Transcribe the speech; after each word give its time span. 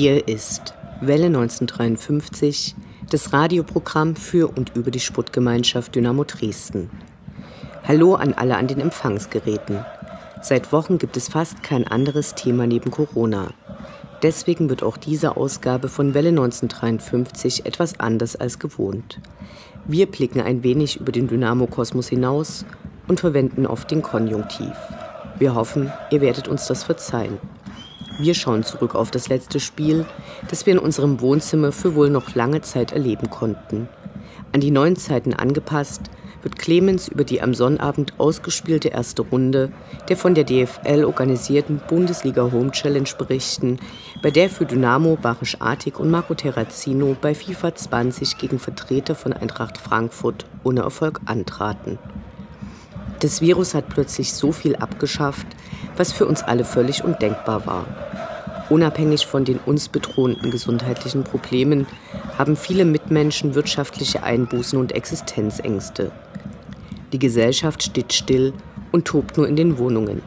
Hier 0.00 0.28
ist 0.28 0.72
Welle 1.02 1.26
1953, 1.26 2.74
das 3.10 3.34
Radioprogramm 3.34 4.16
für 4.16 4.48
und 4.48 4.74
über 4.74 4.90
die 4.90 4.98
Sportgemeinschaft 4.98 5.94
Dynamo 5.94 6.24
Dresden. 6.24 6.88
Hallo 7.86 8.14
an 8.14 8.32
alle 8.32 8.56
an 8.56 8.66
den 8.66 8.80
Empfangsgeräten. 8.80 9.84
Seit 10.40 10.72
Wochen 10.72 10.96
gibt 10.96 11.18
es 11.18 11.28
fast 11.28 11.62
kein 11.62 11.86
anderes 11.86 12.34
Thema 12.34 12.66
neben 12.66 12.90
Corona. 12.90 13.48
Deswegen 14.22 14.70
wird 14.70 14.82
auch 14.82 14.96
diese 14.96 15.36
Ausgabe 15.36 15.90
von 15.90 16.14
Welle 16.14 16.30
1953 16.30 17.66
etwas 17.66 18.00
anders 18.00 18.36
als 18.36 18.58
gewohnt. 18.58 19.20
Wir 19.84 20.06
blicken 20.06 20.40
ein 20.40 20.62
wenig 20.62 20.98
über 20.98 21.12
den 21.12 21.28
Dynamo-Kosmos 21.28 22.08
hinaus 22.08 22.64
und 23.06 23.20
verwenden 23.20 23.66
oft 23.66 23.90
den 23.90 24.00
Konjunktiv. 24.00 24.72
Wir 25.38 25.54
hoffen, 25.54 25.92
ihr 26.10 26.22
werdet 26.22 26.48
uns 26.48 26.66
das 26.66 26.84
verzeihen. 26.84 27.36
Wir 28.18 28.34
schauen 28.34 28.64
zurück 28.64 28.94
auf 28.94 29.10
das 29.10 29.28
letzte 29.28 29.60
Spiel, 29.60 30.04
das 30.48 30.66
wir 30.66 30.74
in 30.74 30.78
unserem 30.78 31.20
Wohnzimmer 31.20 31.72
für 31.72 31.94
wohl 31.94 32.10
noch 32.10 32.34
lange 32.34 32.60
Zeit 32.60 32.92
erleben 32.92 33.30
konnten. 33.30 33.88
An 34.52 34.60
die 34.60 34.70
neuen 34.70 34.96
Zeiten 34.96 35.32
angepasst, 35.32 36.10
wird 36.42 36.58
Clemens 36.58 37.08
über 37.08 37.24
die 37.24 37.42
am 37.42 37.54
Sonnabend 37.54 38.14
ausgespielte 38.18 38.88
erste 38.88 39.22
Runde 39.22 39.72
der 40.08 40.16
von 40.16 40.34
der 40.34 40.44
DFL 40.44 41.04
organisierten 41.04 41.80
Bundesliga 41.88 42.50
Home 42.50 42.70
Challenge 42.72 43.08
berichten, 43.18 43.78
bei 44.22 44.30
der 44.30 44.50
für 44.50 44.66
Dynamo 44.66 45.16
Barisch 45.16 45.60
Artig 45.60 45.98
und 45.98 46.10
Marco 46.10 46.34
Terrazino 46.34 47.16
bei 47.20 47.34
FIFA 47.34 47.74
20 47.74 48.38
gegen 48.38 48.58
Vertreter 48.58 49.14
von 49.14 49.32
Eintracht 49.32 49.78
Frankfurt 49.78 50.46
ohne 50.64 50.80
Erfolg 50.80 51.20
antraten. 51.26 51.98
Das 53.20 53.42
Virus 53.42 53.74
hat 53.74 53.90
plötzlich 53.90 54.32
so 54.32 54.50
viel 54.50 54.76
abgeschafft, 54.76 55.46
was 55.96 56.10
für 56.10 56.24
uns 56.26 56.42
alle 56.42 56.64
völlig 56.64 57.04
undenkbar 57.04 57.66
war. 57.66 57.86
Unabhängig 58.70 59.26
von 59.26 59.44
den 59.44 59.58
uns 59.58 59.90
bedrohenden 59.90 60.50
gesundheitlichen 60.50 61.24
Problemen 61.24 61.86
haben 62.38 62.56
viele 62.56 62.86
Mitmenschen 62.86 63.54
wirtschaftliche 63.54 64.22
Einbußen 64.22 64.78
und 64.78 64.92
Existenzängste. 64.92 66.12
Die 67.12 67.18
Gesellschaft 67.18 67.82
steht 67.82 68.14
still 68.14 68.54
und 68.90 69.04
tobt 69.04 69.36
nur 69.36 69.46
in 69.46 69.56
den 69.56 69.76
Wohnungen. 69.76 70.22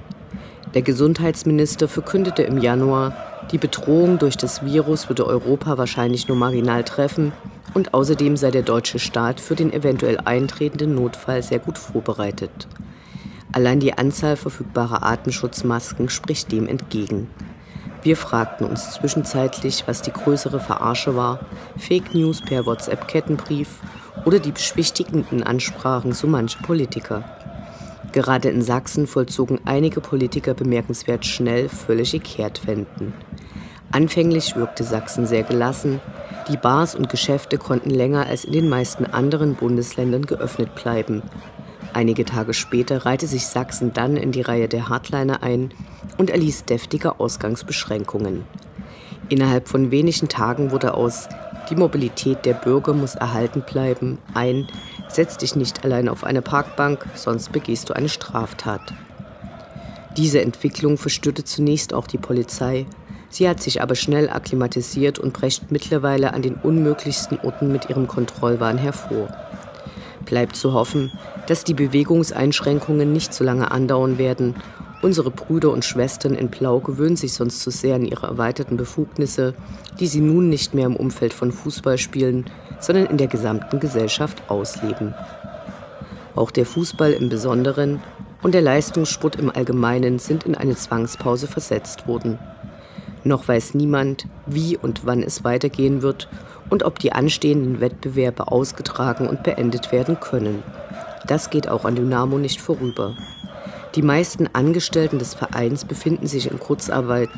Der 0.76 0.84
Gesundheitsminister 0.84 1.88
verkündete 1.88 2.44
im 2.44 2.60
Januar, 2.60 3.16
die 3.52 3.58
Bedrohung 3.58 4.20
durch 4.20 4.38
das 4.38 4.64
Virus 4.64 5.10
würde 5.10 5.26
Europa 5.26 5.78
wahrscheinlich 5.80 6.28
nur 6.28 6.38
marginal 6.38 6.84
treffen 6.84 7.32
und 7.74 7.94
außerdem 7.94 8.38
sei 8.38 8.52
der 8.52 8.62
deutsche 8.62 9.00
Staat 9.00 9.40
für 9.40 9.56
den 9.56 9.74
eventuell 9.74 10.20
eintretenden 10.20 10.96
Notfall 10.96 11.42
sehr 11.44 11.60
gut 11.60 11.78
vorbereitet. 11.78 12.68
Allein 13.52 13.80
die 13.80 13.98
Anzahl 13.98 14.36
verfügbarer 14.36 15.04
Atemschutzmasken 15.04 16.10
spricht 16.10 16.52
dem 16.52 16.68
entgegen. 16.68 17.30
Wir 18.02 18.18
fragten 18.18 18.66
uns 18.66 18.92
zwischenzeitlich, 18.92 19.84
was 19.86 20.02
die 20.02 20.12
größere 20.12 20.60
Verarsche 20.60 21.16
war, 21.16 21.40
Fake 21.78 22.14
News 22.14 22.42
per 22.42 22.66
WhatsApp-Kettenbrief 22.66 23.80
oder 24.26 24.40
die 24.40 24.52
beschwichtigenden 24.52 25.44
Ansprachen 25.44 26.12
so 26.12 26.28
mancher 26.28 26.62
Politiker. 26.64 27.24
Gerade 28.12 28.50
in 28.50 28.62
Sachsen 28.62 29.08
vollzogen 29.08 29.60
einige 29.66 30.02
Politiker 30.02 30.54
bemerkenswert 30.54 31.26
schnell 31.26 31.70
völlige 31.70 32.20
Kehrtwenden. 32.20 33.14
Anfänglich 33.92 34.56
wirkte 34.56 34.84
Sachsen 34.84 35.26
sehr 35.26 35.44
gelassen, 35.44 36.00
die 36.48 36.58
Bars 36.58 36.96
und 36.96 37.10
Geschäfte 37.10 37.58
konnten 37.58 37.90
länger 37.90 38.28
als 38.28 38.46
in 38.46 38.54
den 38.54 38.70
meisten 38.70 39.06
anderen 39.06 39.56
Bundesländern 39.56 40.26
geöffnet 40.26 40.76
bleiben. 40.76 41.22
Einige 41.94 42.26
Tage 42.26 42.54
später 42.54 43.06
reihte 43.06 43.28
sich 43.28 43.46
Sachsen 43.46 43.94
dann 43.94 44.18
in 44.18 44.32
die 44.32 44.42
Reihe 44.42 44.68
der 44.68 44.90
Hardliner 44.90 45.44
ein 45.44 45.72
und 46.18 46.30
erließ 46.30 46.66
deftige 46.66 47.20
Ausgangsbeschränkungen. 47.20 48.46
Innerhalb 49.30 49.68
von 49.68 49.92
wenigen 49.92 50.28
Tagen 50.28 50.72
wurde 50.72 50.94
aus 50.96 51.30
Die 51.70 51.76
Mobilität 51.76 52.46
der 52.46 52.56
Bürger 52.56 52.94
muss 52.94 53.16
erhalten 53.16 53.62
bleiben 53.62 54.18
ein 54.34 54.68
Setz 55.14 55.38
dich 55.38 55.56
nicht 55.56 55.86
allein 55.86 56.10
auf 56.10 56.24
eine 56.24 56.42
Parkbank, 56.42 57.06
sonst 57.14 57.52
begehst 57.52 57.88
du 57.88 57.94
eine 57.94 58.10
Straftat. 58.10 58.82
Diese 60.18 60.42
Entwicklung 60.42 60.98
verstörte 60.98 61.44
zunächst 61.44 61.94
auch 61.94 62.08
die 62.08 62.18
Polizei, 62.18 62.88
sie 63.34 63.50
hat 63.50 63.62
sich 63.62 63.82
aber 63.82 63.96
schnell 63.96 64.30
akklimatisiert 64.30 65.20
und 65.20 65.34
brecht 65.34 65.72
mittlerweile 65.72 66.34
an 66.34 66.42
den 66.42 66.56
unmöglichsten 66.56 67.40
Orten 67.40 67.72
mit 67.72 67.90
ihrem 67.90 68.08
Kontrollwahn 68.08 68.78
hervor. 68.78 69.28
Bleibt 70.26 70.56
zu 70.56 70.74
hoffen, 70.74 71.12
dass 71.48 71.64
die 71.64 71.74
Bewegungseinschränkungen 71.74 73.12
nicht 73.12 73.34
so 73.34 73.44
lange 73.44 73.72
andauern 73.72 74.18
werden 74.18 74.56
Unsere 75.04 75.32
Brüder 75.32 75.70
und 75.72 75.84
Schwestern 75.84 76.34
in 76.34 76.48
Blau 76.48 76.80
gewöhnen 76.80 77.18
sich 77.18 77.34
sonst 77.34 77.60
zu 77.60 77.72
sehr 77.72 77.96
an 77.96 78.06
ihre 78.06 78.26
erweiterten 78.26 78.78
Befugnisse, 78.78 79.54
die 80.00 80.08
sie 80.08 80.22
nun 80.22 80.48
nicht 80.48 80.74
mehr 80.74 80.86
im 80.86 80.96
Umfeld 80.96 81.34
von 81.34 81.52
Fußball 81.52 81.98
spielen, 81.98 82.46
sondern 82.80 83.08
in 83.08 83.18
der 83.18 83.28
gesamten 83.28 83.82
Gesellschaft 83.82 84.44
ausleben. 84.48 85.14
Auch 86.36 86.52
der 86.52 86.66
Fußball 86.66 87.12
im 87.12 87.28
Besonderen 87.28 88.02
und 88.44 88.54
der 88.54 88.62
Leistungssport 88.62 89.36
im 89.36 89.50
Allgemeinen 89.54 90.20
sind 90.20 90.46
in 90.46 90.56
eine 90.56 90.78
Zwangspause 90.78 91.48
versetzt 91.48 92.08
worden. 92.08 92.40
Noch 93.24 93.48
weiß 93.48 93.74
niemand, 93.76 94.28
wie 94.46 94.78
und 94.78 95.06
wann 95.06 95.24
es 95.24 95.44
weitergehen 95.44 96.02
wird 96.02 96.28
und 96.70 96.84
ob 96.84 97.00
die 97.00 97.14
anstehenden 97.14 97.80
Wettbewerbe 97.80 98.52
ausgetragen 98.52 99.28
und 99.28 99.44
beendet 99.44 99.92
werden 99.92 100.20
können. 100.20 100.64
Das 101.28 101.50
geht 101.50 101.70
auch 101.70 101.86
an 101.86 101.96
Dynamo 101.96 102.38
nicht 102.38 102.60
vorüber. 102.60 103.16
Die 103.96 104.02
meisten 104.02 104.50
Angestellten 104.54 105.20
des 105.20 105.36
Vereins 105.36 105.86
befinden 105.86 106.26
sich 106.26 106.50
in 106.50 106.60
Kurzarbeit. 106.60 107.30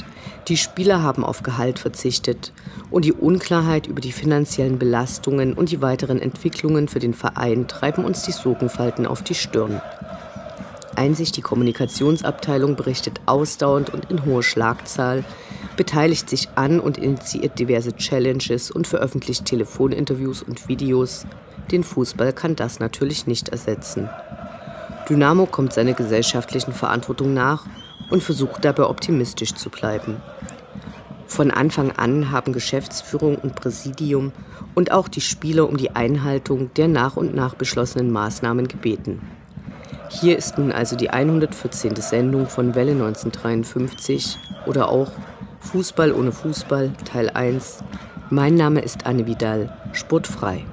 Die 0.47 0.55
Spieler 0.55 1.03
haben 1.03 1.25
auf 1.25 1.43
Gehalt 1.43 1.79
verzichtet. 1.79 2.53
Und 2.89 3.03
die 3.03 3.11
Unklarheit 3.11 3.87
über 3.87 3.99
die 3.99 4.13
finanziellen 4.13 4.79
Belastungen 4.79 5.53
und 5.53 5.69
die 5.71 5.81
weiteren 5.81 6.21
Entwicklungen 6.21 6.87
für 6.87 6.99
den 6.99 7.13
Verein 7.13 7.67
treiben 7.67 8.05
uns 8.05 8.23
die 8.23 8.31
Sorgenfalten 8.31 9.05
auf 9.05 9.21
die 9.21 9.35
Stirn. 9.35 9.81
Einsicht 10.95 11.35
die 11.35 11.41
Kommunikationsabteilung 11.41 12.77
berichtet 12.77 13.19
ausdauernd 13.25 13.93
und 13.93 14.09
in 14.09 14.23
hoher 14.23 14.43
Schlagzahl, 14.43 15.25
beteiligt 15.75 16.29
sich 16.29 16.49
an 16.55 16.79
und 16.79 16.97
initiiert 16.97 17.59
diverse 17.59 17.93
Challenges 17.95 18.71
und 18.71 18.87
veröffentlicht 18.87 19.45
Telefoninterviews 19.45 20.43
und 20.43 20.67
Videos. 20.67 21.25
Den 21.71 21.83
Fußball 21.83 22.33
kann 22.33 22.55
das 22.55 22.79
natürlich 22.79 23.27
nicht 23.27 23.49
ersetzen. 23.49 24.09
Dynamo 25.09 25.45
kommt 25.45 25.73
seiner 25.73 25.93
gesellschaftlichen 25.93 26.73
Verantwortung 26.73 27.33
nach 27.33 27.65
und 28.09 28.23
versucht 28.23 28.65
dabei 28.65 28.85
optimistisch 28.85 29.53
zu 29.53 29.69
bleiben. 29.69 30.17
Von 31.27 31.51
Anfang 31.51 31.91
an 31.91 32.31
haben 32.31 32.53
Geschäftsführung 32.53 33.35
und 33.35 33.55
Präsidium 33.55 34.31
und 34.73 34.91
auch 34.91 35.07
die 35.07 35.21
Spieler 35.21 35.67
um 35.67 35.77
die 35.77 35.91
Einhaltung 35.91 36.73
der 36.75 36.87
nach 36.87 37.17
und 37.17 37.35
nach 37.35 37.55
beschlossenen 37.55 38.11
Maßnahmen 38.11 38.67
gebeten. 38.67 39.21
Hier 40.09 40.37
ist 40.37 40.57
nun 40.57 40.71
also 40.71 40.95
die 40.95 41.09
114. 41.09 41.95
Sendung 41.97 42.47
von 42.47 42.75
Welle 42.75 42.91
1953 42.91 44.37
oder 44.65 44.89
auch 44.89 45.11
Fußball 45.71 46.13
ohne 46.13 46.31
Fußball 46.31 46.91
Teil 47.03 47.29
1. 47.29 47.83
Mein 48.29 48.55
Name 48.55 48.81
ist 48.81 49.05
Anne 49.05 49.25
Vidal, 49.25 49.69
sportfrei. 49.93 50.65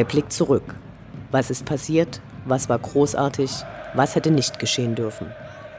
Der 0.00 0.06
Blick 0.06 0.32
zurück. 0.32 0.64
Was 1.30 1.50
ist 1.50 1.66
passiert? 1.66 2.22
Was 2.46 2.70
war 2.70 2.78
großartig? 2.78 3.50
Was 3.92 4.14
hätte 4.14 4.30
nicht 4.30 4.58
geschehen 4.58 4.94
dürfen? 4.94 5.30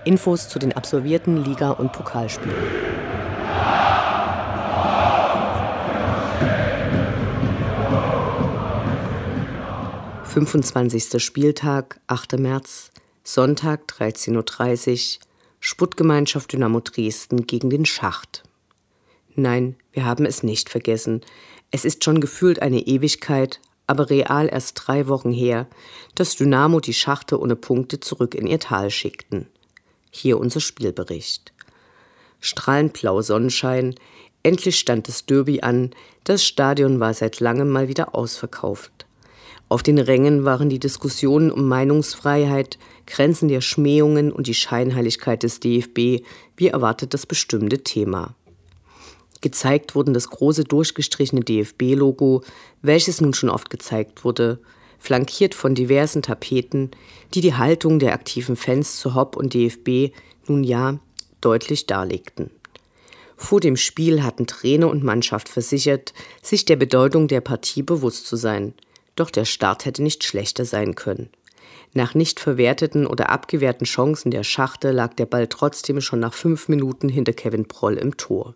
Infos 0.06 0.47
zu 0.47 0.59
den 0.59 0.73
absolvierten 0.73 1.44
Liga- 1.44 1.71
und 1.71 1.91
Pokalspielen. 1.91 2.56
25. 10.25 11.17
Spieltag, 11.17 12.00
8. 12.06 12.38
März, 12.38 12.91
Sonntag 13.24 13.88
13.30 13.88 15.17
Uhr, 15.17 15.25
Sputtgemeinschaft 15.59 16.53
Dynamo 16.53 16.81
Dresden 16.81 17.47
gegen 17.47 17.71
den 17.71 17.85
Schacht. 17.85 18.44
Nein, 19.33 19.77
wir 19.91 20.06
haben 20.06 20.27
es 20.27 20.44
nicht 20.44 20.69
vergessen. 20.69 21.21
Es 21.71 21.85
ist 21.85 22.03
schon 22.03 22.21
gefühlt 22.21 22.62
eine 22.62 22.81
Ewigkeit, 22.81 23.59
aber 23.91 24.09
real 24.09 24.47
erst 24.49 24.81
drei 24.83 25.07
Wochen 25.07 25.31
her, 25.31 25.67
dass 26.15 26.38
Dynamo 26.38 26.79
die 26.79 26.93
Schachte 26.93 27.39
ohne 27.39 27.57
Punkte 27.57 27.99
zurück 27.99 28.33
in 28.33 28.47
ihr 28.47 28.59
Tal 28.59 28.89
schickten. 28.89 29.47
Hier 30.09 30.39
unser 30.39 30.61
Spielbericht. 30.61 31.51
Strahlend 32.39 32.93
blau 32.93 33.21
Sonnenschein, 33.21 33.95
endlich 34.43 34.79
stand 34.79 35.09
das 35.09 35.25
Derby 35.25 35.61
an, 35.61 35.91
das 36.23 36.43
Stadion 36.43 36.99
war 36.99 37.13
seit 37.13 37.41
langem 37.41 37.69
mal 37.69 37.89
wieder 37.89 38.15
ausverkauft. 38.15 39.05
Auf 39.67 39.83
den 39.83 39.99
Rängen 39.99 40.45
waren 40.45 40.69
die 40.69 40.79
Diskussionen 40.79 41.51
um 41.51 41.67
Meinungsfreiheit, 41.67 42.79
Grenzen 43.05 43.49
der 43.49 43.61
Schmähungen 43.61 44.31
und 44.31 44.47
die 44.47 44.53
Scheinheiligkeit 44.53 45.43
des 45.43 45.59
DFB 45.59 46.23
wie 46.57 46.67
erwartet 46.67 47.13
das 47.13 47.25
bestimmte 47.25 47.83
Thema. 47.83 48.35
Gezeigt 49.41 49.95
wurden 49.95 50.13
das 50.13 50.29
große 50.29 50.63
durchgestrichene 50.63 51.41
DFB-Logo, 51.41 52.43
welches 52.81 53.21
nun 53.21 53.33
schon 53.33 53.49
oft 53.49 53.69
gezeigt 53.69 54.23
wurde, 54.23 54.59
flankiert 54.99 55.55
von 55.55 55.73
diversen 55.73 56.21
Tapeten, 56.21 56.91
die 57.33 57.41
die 57.41 57.55
Haltung 57.55 57.97
der 57.99 58.13
aktiven 58.13 58.55
Fans 58.55 58.97
zu 58.97 59.15
Hopp 59.15 59.35
und 59.35 59.53
DFB 59.53 60.13
nun 60.47 60.63
ja 60.63 60.99
deutlich 61.41 61.88
darlegten. 61.88 62.51
Vor 63.35 63.59
dem 63.59 63.75
Spiel 63.75 64.21
hatten 64.21 64.45
Trainer 64.45 64.89
und 64.89 65.03
Mannschaft 65.03 65.49
versichert, 65.49 66.13
sich 66.43 66.65
der 66.65 66.75
Bedeutung 66.75 67.27
der 67.27 67.41
Partie 67.41 67.81
bewusst 67.81 68.27
zu 68.27 68.35
sein– 68.35 68.73
doch 69.15 69.29
der 69.29 69.45
Start 69.45 69.85
hätte 69.85 70.03
nicht 70.03 70.23
schlechter 70.23 70.65
sein 70.65 70.95
können. 70.95 71.29
Nach 71.93 72.15
nicht 72.15 72.39
verwerteten 72.39 73.05
oder 73.05 73.29
abgewehrten 73.29 73.85
Chancen 73.85 74.31
der 74.31 74.43
Schachte 74.43 74.91
lag 74.91 75.13
der 75.13 75.25
Ball 75.25 75.47
trotzdem 75.47 75.99
schon 75.99 76.19
nach 76.19 76.33
fünf 76.33 76.69
Minuten 76.69 77.09
hinter 77.09 77.33
Kevin 77.33 77.67
Proll 77.67 77.97
im 77.97 78.15
Tor. 78.15 78.55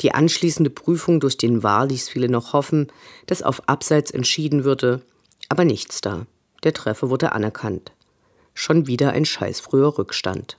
Die 0.00 0.14
anschließende 0.14 0.70
Prüfung 0.70 1.20
durch 1.20 1.36
den 1.36 1.62
Wahr 1.62 1.86
ließ 1.86 2.08
viele 2.08 2.28
noch 2.28 2.52
hoffen, 2.52 2.88
dass 3.26 3.42
auf 3.42 3.68
Abseits 3.68 4.10
entschieden 4.10 4.64
würde, 4.64 5.02
aber 5.48 5.64
nichts 5.64 6.00
da. 6.00 6.26
Der 6.62 6.72
Treffer 6.72 7.10
wurde 7.10 7.32
anerkannt. 7.32 7.92
Schon 8.54 8.86
wieder 8.86 9.12
ein 9.12 9.24
scheißfrüher 9.24 9.98
Rückstand. 9.98 10.58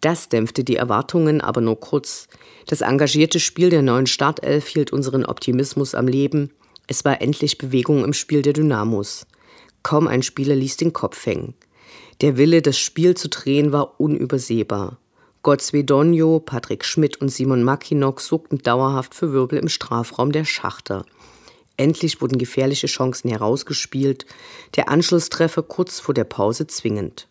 Das 0.00 0.28
dämpfte 0.28 0.64
die 0.64 0.76
Erwartungen 0.76 1.40
aber 1.40 1.60
nur 1.60 1.78
kurz. 1.78 2.26
Das 2.66 2.80
engagierte 2.80 3.38
Spiel 3.38 3.70
der 3.70 3.82
neuen 3.82 4.06
Startelf 4.06 4.66
hielt 4.66 4.92
unseren 4.92 5.24
Optimismus 5.24 5.94
am 5.94 6.08
Leben 6.08 6.50
es 6.86 7.04
war 7.04 7.22
endlich 7.22 7.58
Bewegung 7.58 8.04
im 8.04 8.12
Spiel 8.12 8.42
der 8.42 8.52
Dynamos. 8.52 9.26
Kaum 9.82 10.08
ein 10.08 10.22
Spieler 10.22 10.54
ließ 10.54 10.76
den 10.76 10.92
Kopf 10.92 11.24
hängen. 11.26 11.54
Der 12.20 12.36
Wille, 12.36 12.62
das 12.62 12.78
Spiel 12.78 13.16
zu 13.16 13.28
drehen, 13.28 13.72
war 13.72 14.00
unübersehbar. 14.00 14.98
Donjo, 15.42 16.40
Patrick 16.40 16.84
Schmidt 16.84 17.20
und 17.20 17.28
Simon 17.28 17.64
Mackinock 17.64 18.20
sorgten 18.20 18.58
dauerhaft 18.58 19.14
für 19.14 19.32
Wirbel 19.32 19.58
im 19.58 19.68
Strafraum 19.68 20.30
der 20.30 20.44
Schachter. 20.44 21.04
Endlich 21.76 22.20
wurden 22.20 22.38
gefährliche 22.38 22.86
Chancen 22.86 23.28
herausgespielt, 23.28 24.24
der 24.76 24.88
Anschlusstreffer 24.88 25.62
kurz 25.62 25.98
vor 25.98 26.14
der 26.14 26.24
Pause 26.24 26.68
zwingend. 26.68 27.26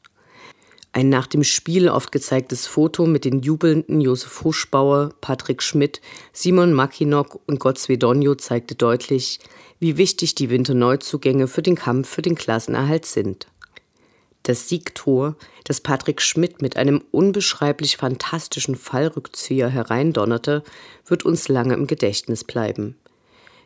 Ein 0.93 1.07
nach 1.07 1.25
dem 1.25 1.45
Spiel 1.45 1.87
oft 1.87 2.11
gezeigtes 2.11 2.67
Foto 2.67 3.05
mit 3.05 3.23
den 3.23 3.39
jubelnden 3.39 4.01
Josef 4.01 4.43
Huschbauer, 4.43 5.11
Patrick 5.21 5.63
Schmidt, 5.63 6.01
Simon 6.33 6.73
Mackinock 6.73 7.39
und 7.47 7.61
Gottsvedonio 7.61 8.35
zeigte 8.35 8.75
deutlich, 8.75 9.39
wie 9.79 9.95
wichtig 9.95 10.35
die 10.35 10.49
Winterneuzugänge 10.49 11.47
für 11.47 11.61
den 11.61 11.75
Kampf 11.75 12.09
für 12.09 12.21
den 12.21 12.35
Klassenerhalt 12.35 13.05
sind. 13.05 13.47
Das 14.43 14.67
Siegtor, 14.67 15.35
das 15.65 15.81
Patrick 15.81 16.21
Schmidt 16.21 16.61
mit 16.61 16.75
einem 16.75 17.03
unbeschreiblich 17.11 17.97
fantastischen 17.97 18.75
Fallrückzieher 18.75 19.69
hereindonnerte, 19.69 20.63
wird 21.05 21.23
uns 21.23 21.47
lange 21.47 21.75
im 21.75 21.85
Gedächtnis 21.85 22.43
bleiben. 22.43 22.95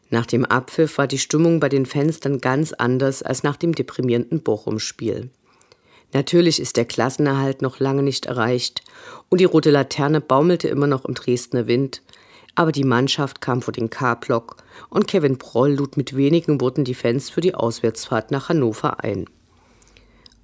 Nach 0.10 0.26
dem 0.26 0.46
Abpfiff 0.46 0.98
war 0.98 1.08
die 1.08 1.18
Stimmung 1.18 1.60
bei 1.60 1.70
den 1.70 1.86
Fans 1.86 2.20
dann 2.20 2.40
ganz 2.40 2.74
anders 2.74 3.24
als 3.24 3.44
nach 3.44 3.56
dem 3.56 3.74
deprimierenden 3.74 4.42
Bochum-Spiel. 4.44 5.30
Natürlich 6.14 6.62
ist 6.62 6.78
der 6.78 6.86
Klassenerhalt 6.86 7.62
noch 7.62 7.80
lange 7.80 8.04
nicht 8.04 8.26
erreicht 8.26 8.82
und 9.30 9.40
die 9.42 9.46
rote 9.46 9.72
Laterne 9.72 10.22
baumelte 10.22 10.68
immer 10.68 10.88
noch 10.88 11.06
im 11.06 11.14
Dresdner 11.14 11.68
Wind, 11.68 12.02
aber 12.54 12.72
die 12.72 12.84
Mannschaft 12.84 13.42
kam 13.42 13.62
vor 13.62 13.74
den 13.74 13.90
K-Block 13.90 14.58
und 14.90 15.08
Kevin 15.08 15.38
Proll 15.38 15.74
lud 15.74 15.98
mit 15.98 16.16
wenigen 16.16 16.62
Worten 16.62 16.84
die 16.84 16.94
Fans 16.94 17.30
für 17.30 17.42
die 17.42 17.56
Auswärtsfahrt 17.56 18.32
nach 18.32 18.50
Hannover 18.50 19.04
ein. 19.04 19.26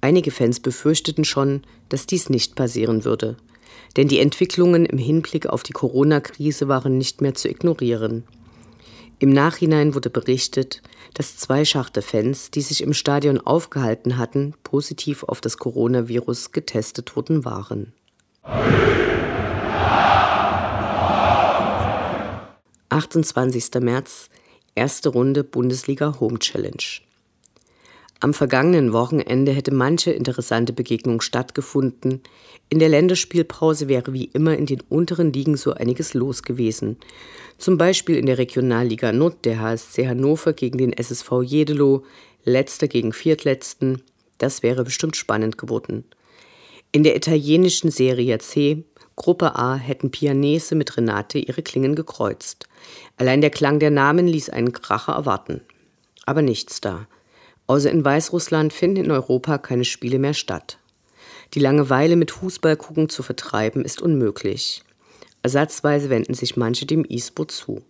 Einige 0.02 0.32
Fans 0.32 0.58
befürchteten 0.58 1.24
schon, 1.24 1.62
dass 1.88 2.06
dies 2.06 2.28
nicht 2.28 2.56
passieren 2.56 3.04
würde, 3.04 3.36
denn 3.96 4.08
die 4.08 4.18
Entwicklungen 4.18 4.84
im 4.84 4.98
Hinblick 4.98 5.46
auf 5.46 5.62
die 5.62 5.72
Corona-Krise 5.72 6.66
waren 6.66 6.98
nicht 6.98 7.20
mehr 7.20 7.34
zu 7.34 7.48
ignorieren. 7.48 8.24
Im 9.20 9.30
Nachhinein 9.30 9.94
wurde 9.94 10.10
berichtet, 10.10 10.82
dass 11.14 11.36
zwei 11.36 11.64
Schachte-Fans, 11.64 12.50
die 12.50 12.62
sich 12.62 12.82
im 12.82 12.94
Stadion 12.94 13.38
aufgehalten 13.38 14.18
hatten, 14.18 14.54
positiv 14.64 15.22
auf 15.22 15.40
das 15.40 15.56
Coronavirus 15.56 16.50
getestet 16.50 17.14
worden 17.14 17.44
waren. 17.44 17.92
28. 22.88 23.80
März, 23.80 24.30
erste 24.74 25.10
Runde 25.10 25.44
Bundesliga 25.44 26.18
Home 26.18 26.40
Challenge. 26.40 27.02
Am 28.22 28.34
vergangenen 28.34 28.92
Wochenende 28.92 29.50
hätte 29.50 29.74
manche 29.74 30.12
interessante 30.12 30.72
Begegnung 30.72 31.20
stattgefunden. 31.20 32.20
In 32.68 32.78
der 32.78 32.88
Länderspielpause 32.88 33.88
wäre 33.88 34.12
wie 34.12 34.26
immer 34.26 34.56
in 34.56 34.66
den 34.66 34.80
unteren 34.80 35.32
Ligen 35.32 35.56
so 35.56 35.72
einiges 35.72 36.14
los 36.14 36.44
gewesen. 36.44 36.98
Zum 37.58 37.78
Beispiel 37.78 38.14
in 38.14 38.26
der 38.26 38.38
Regionalliga 38.38 39.10
Nord 39.10 39.44
der 39.44 39.58
HSC 39.58 40.06
Hannover 40.06 40.52
gegen 40.52 40.78
den 40.78 40.92
SSV 40.92 41.42
Jedeloh, 41.42 42.04
letzter 42.44 42.86
gegen 42.86 43.12
Viertletzten. 43.12 44.02
Das 44.38 44.62
wäre 44.62 44.84
bestimmt 44.84 45.16
spannend 45.16 45.58
geworden. 45.58 46.04
In 46.92 47.02
der 47.02 47.16
italienischen 47.16 47.90
Serie 47.90 48.38
C, 48.38 48.84
Gruppe 49.16 49.56
A, 49.56 49.74
hätten 49.74 50.12
Pianese 50.12 50.76
mit 50.76 50.96
Renate 50.96 51.40
ihre 51.40 51.62
Klingen 51.62 51.96
gekreuzt. 51.96 52.68
Allein 53.16 53.40
der 53.40 53.50
Klang 53.50 53.80
der 53.80 53.90
Namen 53.90 54.28
ließ 54.28 54.48
einen 54.50 54.72
Kracher 54.72 55.14
erwarten. 55.14 55.60
Aber 56.24 56.42
nichts 56.42 56.80
da. 56.80 57.08
Außer 57.72 57.90
in 57.90 58.04
Weißrussland 58.04 58.70
finden 58.70 59.06
in 59.06 59.10
Europa 59.10 59.56
keine 59.56 59.86
Spiele 59.86 60.18
mehr 60.18 60.34
statt. 60.34 60.76
Die 61.54 61.58
Langeweile 61.58 62.16
mit 62.16 62.30
Fußballgucken 62.30 63.08
zu 63.08 63.22
vertreiben 63.22 63.82
ist 63.82 64.02
unmöglich. 64.02 64.82
Ersatzweise 65.40 66.10
wenden 66.10 66.34
sich 66.34 66.58
manche 66.58 66.84
dem 66.84 67.06
E-Sport 67.08 67.50
zu. 67.50 67.80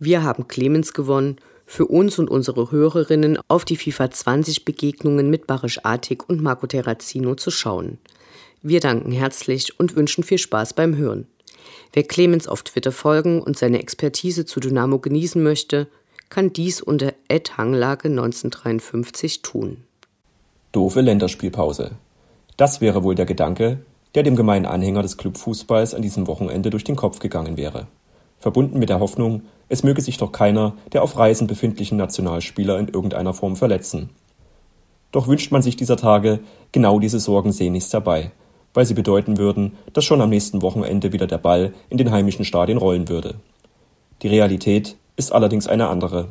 Wir 0.00 0.24
haben 0.24 0.48
Clemens 0.48 0.94
gewonnen, 0.94 1.36
für 1.64 1.86
uns 1.86 2.18
und 2.18 2.28
unsere 2.28 2.72
Hörerinnen 2.72 3.38
auf 3.46 3.64
die 3.64 3.76
FIFA 3.76 4.10
20 4.10 4.64
Begegnungen 4.64 5.30
mit 5.30 5.46
Barisch 5.46 5.78
Atik 5.84 6.28
und 6.28 6.42
Marco 6.42 6.66
Terrazino 6.66 7.36
zu 7.36 7.52
schauen. 7.52 7.98
Wir 8.62 8.80
danken 8.80 9.12
herzlich 9.12 9.78
und 9.78 9.94
wünschen 9.94 10.24
viel 10.24 10.38
Spaß 10.38 10.72
beim 10.72 10.96
Hören. 10.96 11.28
Wer 11.92 12.02
Clemens 12.02 12.48
auf 12.48 12.64
Twitter 12.64 12.90
folgen 12.90 13.40
und 13.40 13.56
seine 13.56 13.78
Expertise 13.78 14.44
zu 14.44 14.58
Dynamo 14.58 14.98
genießen 14.98 15.40
möchte, 15.40 15.86
kann 16.34 16.52
dies 16.52 16.80
unter 16.80 17.12
Ed 17.28 17.58
Hanglage 17.58 18.08
1953 18.08 19.42
tun. 19.42 19.84
Doofe 20.72 21.00
Länderspielpause. 21.00 21.92
Das 22.56 22.80
wäre 22.80 23.04
wohl 23.04 23.14
der 23.14 23.24
Gedanke, 23.24 23.78
der 24.16 24.24
dem 24.24 24.34
gemeinen 24.34 24.66
Anhänger 24.66 25.02
des 25.02 25.16
Clubfußballs 25.16 25.94
an 25.94 26.02
diesem 26.02 26.26
Wochenende 26.26 26.70
durch 26.70 26.82
den 26.82 26.96
Kopf 26.96 27.20
gegangen 27.20 27.56
wäre. 27.56 27.86
Verbunden 28.40 28.80
mit 28.80 28.88
der 28.88 28.98
Hoffnung, 28.98 29.42
es 29.68 29.84
möge 29.84 30.00
sich 30.02 30.16
doch 30.16 30.32
keiner 30.32 30.74
der 30.92 31.04
auf 31.04 31.16
Reisen 31.16 31.46
befindlichen 31.46 31.98
Nationalspieler 31.98 32.80
in 32.80 32.88
irgendeiner 32.88 33.32
Form 33.32 33.54
verletzen. 33.54 34.10
Doch 35.12 35.28
wünscht 35.28 35.52
man 35.52 35.62
sich 35.62 35.76
dieser 35.76 35.96
Tage 35.96 36.40
genau 36.72 36.98
diese 36.98 37.20
Sorgen 37.20 37.52
sehnlichst 37.52 37.92
herbei, 37.92 38.32
weil 38.72 38.86
sie 38.86 38.94
bedeuten 38.94 39.38
würden, 39.38 39.76
dass 39.92 40.04
schon 40.04 40.20
am 40.20 40.30
nächsten 40.30 40.62
Wochenende 40.62 41.12
wieder 41.12 41.28
der 41.28 41.38
Ball 41.38 41.72
in 41.90 41.98
den 41.98 42.10
heimischen 42.10 42.44
Stadien 42.44 42.78
rollen 42.78 43.08
würde. 43.08 43.36
Die 44.22 44.28
Realität 44.28 44.96
ist 45.16 45.32
allerdings 45.32 45.66
eine 45.66 45.88
andere. 45.88 46.28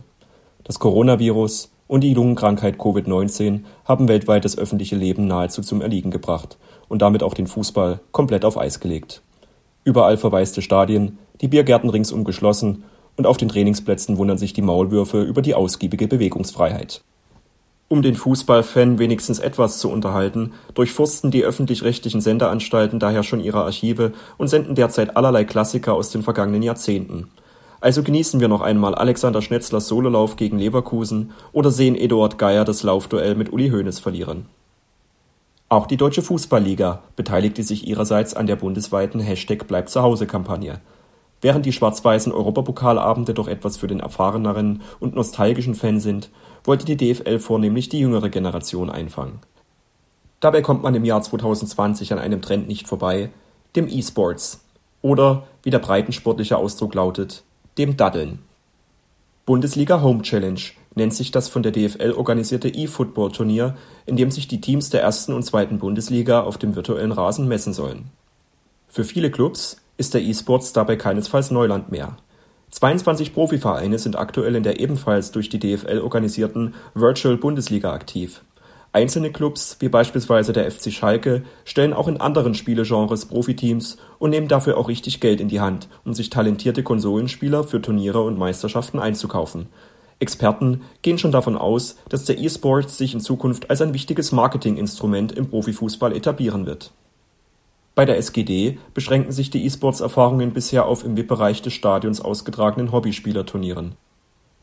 Das 0.64 0.80
Coronavirus 0.80 1.72
und 1.88 2.02
die 2.02 2.14
Lungenkrankheit 2.14 2.78
Covid-19 2.78 3.62
haben 3.86 4.08
weltweit 4.08 4.46
das 4.46 4.58
öffentliche 4.58 4.96
Leben 4.96 5.28
nahezu 5.28 5.62
zum 5.62 5.82
Erliegen 5.82 6.12
gebracht 6.12 6.58
und 6.88 7.02
damit 7.02 7.24
auch 7.24 7.34
den 7.34 7.48
Fußball 7.48 8.00
komplett 8.12 8.46
auf 8.46 8.58
Eis 8.58 8.80
gelegt. 8.80 9.22
Überall 9.84 10.18
verwaiste 10.18 10.62
Stadien, 10.62 11.18
die 11.42 11.48
Biergärten 11.48 11.90
ringsum 11.90 12.24
geschlossen 12.24 12.84
und 13.18 13.28
auf 13.28 13.38
den 13.38 13.50
Trainingsplätzen 13.50 14.18
wundern 14.18 14.38
sich 14.38 14.54
die 14.54 14.62
Maulwürfe 14.62 15.22
über 15.22 15.42
die 15.42 15.56
ausgiebige 15.56 16.08
Bewegungsfreiheit. 16.08 17.04
Um 17.90 18.02
den 18.02 18.16
Fußballfan 18.16 18.98
wenigstens 18.98 19.40
etwas 19.40 19.78
zu 19.78 19.90
unterhalten, 19.92 20.54
durchforsten 20.74 21.30
die 21.30 21.44
öffentlich-rechtlichen 21.44 22.22
Sendeanstalten 22.22 22.98
daher 23.00 23.22
schon 23.22 23.40
ihre 23.40 23.64
Archive 23.64 24.14
und 24.38 24.48
senden 24.48 24.74
derzeit 24.74 25.16
allerlei 25.16 25.44
Klassiker 25.44 25.94
aus 25.94 26.10
den 26.10 26.24
vergangenen 26.24 26.64
Jahrzehnten. 26.64 27.30
Also 27.84 28.02
genießen 28.02 28.40
wir 28.40 28.48
noch 28.48 28.62
einmal 28.62 28.96
Alexander 28.96 29.42
Schnetzlers 29.42 29.90
Sololauf 29.90 30.38
gegen 30.38 30.58
Leverkusen 30.58 31.32
oder 31.52 31.70
sehen 31.70 31.96
Eduard 31.96 32.38
Geier 32.38 32.64
das 32.64 32.82
Laufduell 32.82 33.36
mit 33.36 33.52
Uli 33.52 33.72
Hoeneß 33.72 34.00
verlieren. 34.00 34.46
Auch 35.68 35.86
die 35.86 35.98
Deutsche 35.98 36.22
Fußballliga 36.22 37.04
beteiligte 37.18 37.62
sich 37.62 37.86
ihrerseits 37.86 38.36
an 38.36 38.48
der 38.48 38.56
bundesweiten 38.56 39.20
Hashtag 39.20 39.68
Bleib 39.68 39.90
zu 39.90 40.02
Hause 40.02 40.28
Kampagne. 40.28 40.80
Während 41.42 41.66
die 41.66 41.74
schwarz-weißen 41.74 42.32
Europapokalabende 42.32 43.34
doch 43.34 43.50
etwas 43.50 43.76
für 43.76 43.88
den 43.88 44.00
erfahreneren 44.00 44.82
und 45.02 45.14
nostalgischen 45.14 45.76
Fan 45.76 46.00
sind, 46.00 46.30
wollte 46.64 46.86
die 46.86 46.96
DFL 46.96 47.40
vornehmlich 47.40 47.90
die 47.90 48.00
jüngere 48.00 48.30
Generation 48.30 48.90
einfangen. 48.90 49.40
Dabei 50.40 50.62
kommt 50.62 50.84
man 50.84 50.96
im 50.96 51.04
Jahr 51.04 51.22
2020 51.22 52.14
an 52.14 52.20
einem 52.20 52.42
Trend 52.42 52.70
nicht 52.70 52.88
vorbei, 52.88 53.30
dem 53.76 53.90
E-Sports 53.90 54.64
oder, 55.02 55.44
wie 55.64 55.70
der 55.70 55.80
breitensportliche 55.80 56.56
Ausdruck 56.56 56.96
lautet, 56.96 57.44
dem 57.78 57.98
Daddeln. 57.98 58.40
Bundesliga 59.46 60.02
Home 60.02 60.22
Challenge 60.22 60.62
nennt 60.96 61.14
sich 61.14 61.32
das 61.32 61.50
von 61.50 61.64
der 61.64 61.72
DFL 61.72 62.14
organisierte 62.14 62.70
E-Football-Turnier, 62.70 63.76
in 64.06 64.16
dem 64.16 64.32
sich 64.32 64.48
die 64.48 64.62
Teams 64.62 64.90
der 64.90 65.02
ersten 65.02 65.34
und 65.34 65.44
zweiten 65.44 65.80
Bundesliga 65.80 66.42
auf 66.42 66.58
dem 66.58 66.76
virtuellen 66.76 67.12
Rasen 67.12 67.48
messen 67.48 67.74
sollen. 67.74 68.12
Für 68.88 69.04
viele 69.04 69.32
Clubs 69.32 69.78
ist 69.98 70.14
der 70.14 70.22
E-Sports 70.22 70.72
dabei 70.74 70.96
keinesfalls 70.96 71.52
Neuland 71.52 71.92
mehr. 71.92 72.16
22 72.70 73.34
Profivereine 73.34 74.00
sind 74.00 74.18
aktuell 74.18 74.56
in 74.56 74.64
der 74.64 74.80
ebenfalls 74.80 75.32
durch 75.32 75.50
die 75.50 75.60
DFL 75.60 76.00
organisierten 76.00 76.74
Virtual 76.94 77.38
Bundesliga 77.38 77.92
aktiv. 77.92 78.42
Einzelne 78.94 79.32
Clubs, 79.32 79.78
wie 79.80 79.90
beispielsweise 79.90 80.54
der 80.54 80.72
FC 80.72 80.92
Schalke, 80.92 81.44
stellen 81.66 81.94
auch 81.94 82.08
in 82.08 82.18
anderen 82.18 82.54
Spielegenres 82.54 83.26
Profiteams 83.26 83.98
und 84.20 84.30
nehmen 84.30 84.48
dafür 84.48 84.78
auch 84.78 84.88
richtig 84.88 85.20
Geld 85.20 85.42
in 85.42 85.50
die 85.50 85.60
Hand, 85.60 85.90
um 86.06 86.14
sich 86.14 86.30
talentierte 86.30 86.84
Konsolenspieler 86.84 87.64
für 87.64 87.82
Turniere 87.82 88.22
und 88.22 88.38
Meisterschaften 88.38 89.00
einzukaufen. 89.00 89.68
Experten 90.20 90.82
gehen 91.02 91.18
schon 91.18 91.32
davon 91.32 91.58
aus, 91.58 91.98
dass 92.08 92.24
der 92.26 92.40
E-Sport 92.40 92.90
sich 92.90 93.14
in 93.14 93.20
Zukunft 93.20 93.70
als 93.70 93.82
ein 93.82 93.94
wichtiges 93.94 94.32
Marketinginstrument 94.32 95.34
im 95.34 95.50
Profifußball 95.50 96.16
etablieren 96.16 96.66
wird 96.66 96.94
bei 97.96 98.06
der 98.06 98.18
SGD 98.18 98.80
beschränken 98.96 99.32
sich 99.32 99.52
die 99.52 99.66
E-Sports-Erfahrungen 99.66 100.52
bisher 100.52 100.86
auf 100.86 101.06
im 101.06 101.16
VIP-Bereich 101.16 101.62
des 101.62 101.74
Stadions 101.74 102.22
ausgetragenen 102.22 102.92
Hobbyspielerturnieren. 102.92 103.96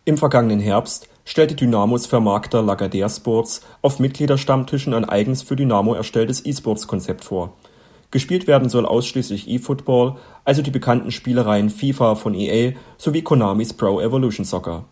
Im 0.04 0.16
vergangenen 0.16 0.60
Herbst 0.60 1.08
stellte 1.24 1.54
Dynamos 1.54 2.06
Vermarkter 2.06 2.60
Lagardère 2.60 3.14
Sports 3.14 3.60
auf 3.82 3.98
Mitgliederstammtischen 3.98 4.94
ein 4.94 5.04
eigens 5.04 5.42
für 5.42 5.56
Dynamo 5.56 5.94
erstelltes 5.94 6.44
E-Sports-Konzept 6.44 7.24
vor. 7.24 7.54
Gespielt 8.10 8.46
werden 8.46 8.68
soll 8.68 8.86
ausschließlich 8.86 9.48
E-Football, 9.48 10.16
also 10.44 10.62
die 10.62 10.70
bekannten 10.70 11.10
Spielereien 11.10 11.70
FIFA 11.70 12.14
von 12.14 12.34
EA 12.34 12.72
sowie 12.98 13.22
Konamis 13.22 13.72
Pro 13.72 14.00
Evolution 14.00 14.44
Soccer 14.44 14.84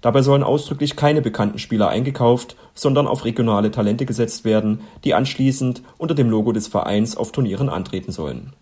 Dabei 0.00 0.22
sollen 0.22 0.42
ausdrücklich 0.42 0.96
keine 0.96 1.22
bekannten 1.22 1.58
Spieler 1.58 1.88
eingekauft, 1.88 2.56
sondern 2.74 3.06
auf 3.06 3.24
regionale 3.24 3.70
Talente 3.70 4.06
gesetzt 4.06 4.44
werden, 4.44 4.80
die 5.04 5.14
anschließend 5.14 5.82
unter 5.98 6.14
dem 6.14 6.30
Logo 6.30 6.52
des 6.52 6.68
Vereins 6.68 7.16
auf 7.16 7.32
Turnieren 7.32 7.68
antreten 7.68 8.12
sollen. 8.12 8.52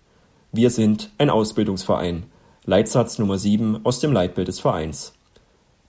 Wir 0.53 0.71
sind 0.71 1.11
ein 1.19 1.29
Ausbildungsverein. 1.29 2.25
Leitsatz 2.65 3.19
Nummer 3.19 3.39
7 3.39 3.85
aus 3.85 4.01
dem 4.01 4.13
Leitbild 4.13 4.49
des 4.49 4.61
Vereins. 4.61 5.13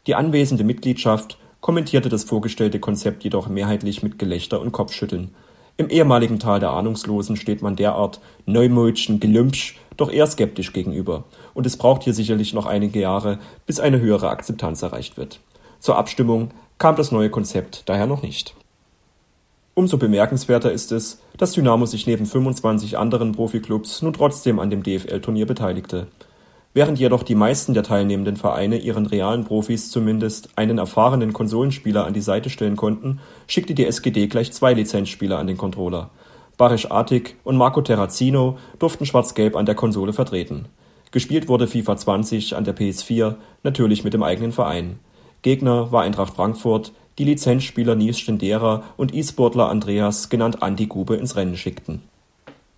Die 0.08 0.16
anwesende 0.16 0.64
Mitgliedschaft 0.64 1.38
kommentierte 1.60 2.08
das 2.08 2.24
vorgestellte 2.24 2.80
Konzept 2.80 3.26
jedoch 3.26 3.50
mehrheitlich 3.50 4.04
mit 4.04 4.18
Gelächter 4.18 4.62
und 4.62 4.72
Kopfschütteln. 4.72 5.36
Im 5.76 5.90
ehemaligen 5.90 6.40
Tal 6.40 6.62
der 6.62 6.72
Ahnungslosen 6.72 7.36
steht 7.36 7.62
man 7.62 7.76
derart 7.76 8.22
neumodischen 8.46 9.20
Gelümpsch 9.20 9.76
doch 9.98 10.10
eher 10.10 10.26
skeptisch 10.26 10.72
gegenüber 10.72 11.26
und 11.54 11.66
es 11.66 11.76
braucht 11.76 12.04
hier 12.04 12.14
sicherlich 12.14 12.54
noch 12.54 12.66
einige 12.66 13.02
Jahre, 13.02 13.40
bis 13.66 13.82
eine 13.82 14.00
höhere 14.00 14.30
Akzeptanz 14.30 14.82
erreicht 14.82 15.18
wird. 15.18 15.42
Zur 15.80 15.98
Abstimmung 15.98 16.52
kam 16.78 16.96
das 16.96 17.12
neue 17.12 17.30
Konzept 17.30 17.84
daher 17.90 18.08
noch 18.08 18.22
nicht. 18.22 18.56
Umso 19.74 19.98
bemerkenswerter 19.98 20.72
ist 20.72 20.92
es, 20.92 21.22
dass 21.38 21.52
Dynamo 21.52 21.86
sich 21.86 22.08
neben 22.08 22.26
25 22.26 22.98
anderen 22.98 23.34
Profiklubs 23.34 24.02
nun 24.02 24.14
trotzdem 24.14 24.60
an 24.60 24.70
dem 24.70 24.84
DFL-Turnier 24.84 25.46
beteiligte. 25.46 26.08
Während 26.74 27.00
jedoch 27.00 27.24
die 27.24 27.36
meisten 27.36 27.74
der 27.74 27.84
teilnehmenden 27.84 28.38
Vereine 28.38 28.78
ihren 28.78 29.06
realen 29.06 29.46
Profis 29.46 29.90
zumindest 29.90 30.50
einen 30.56 30.78
erfahrenen 30.78 31.34
Konsolenspieler 31.34 32.06
an 32.06 32.14
die 32.14 32.22
Seite 32.22 32.50
stellen 32.50 32.76
konnten, 32.76 33.20
schickte 33.48 33.74
die 33.74 33.86
SGD 33.86 34.28
gleich 34.28 34.52
zwei 34.52 34.74
Lizenzspieler 34.74 35.40
an 35.40 35.48
den 35.48 35.58
Controller. 35.58 36.12
Barisch 36.58 36.90
Artig 36.92 37.36
und 37.44 37.58
Marco 37.58 37.82
Terrazino 37.82 38.58
durften 38.80 39.06
Schwarz-Gelb 39.06 39.56
an 39.56 39.66
der 39.66 39.76
Konsole 39.76 40.14
vertreten. 40.14 40.66
Gespielt 41.12 41.48
wurde 41.48 41.68
FIFA 41.68 41.98
20 41.98 42.56
an 42.56 42.64
der 42.64 42.76
PS4, 42.76 43.36
natürlich 43.64 44.04
mit 44.04 44.14
dem 44.14 44.24
eigenen 44.24 44.52
Verein. 44.52 45.00
Gegner 45.42 45.92
war 45.92 46.04
Eintracht 46.04 46.36
Frankfurt, 46.36 46.92
die 47.18 47.24
Lizenzspieler 47.24 47.96
Nils 47.96 48.20
Stendera 48.20 48.84
und 48.98 49.14
E-Sportler 49.14 49.70
Andreas, 49.70 50.30
genannt 50.30 50.62
Andi 50.62 50.88
Gube, 50.88 51.16
ins 51.16 51.36
Rennen 51.36 51.58
schickten. 51.58 52.04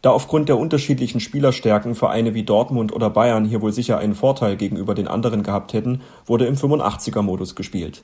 Da 0.02 0.12
aufgrund 0.12 0.50
der 0.50 0.58
unterschiedlichen 0.58 1.20
Spielerstärken 1.20 1.96
Vereine 1.96 2.34
wie 2.34 2.44
Dortmund 2.44 2.94
oder 2.94 3.10
Bayern 3.10 3.46
hier 3.46 3.62
wohl 3.62 3.74
sicher 3.74 3.98
einen 3.98 4.16
Vorteil 4.16 4.56
gegenüber 4.56 4.96
den 4.96 5.08
anderen 5.08 5.44
gehabt 5.44 5.74
hätten, 5.74 6.02
wurde 6.26 6.46
im 6.46 6.56
85er-Modus 6.56 7.56
gespielt. 7.56 8.04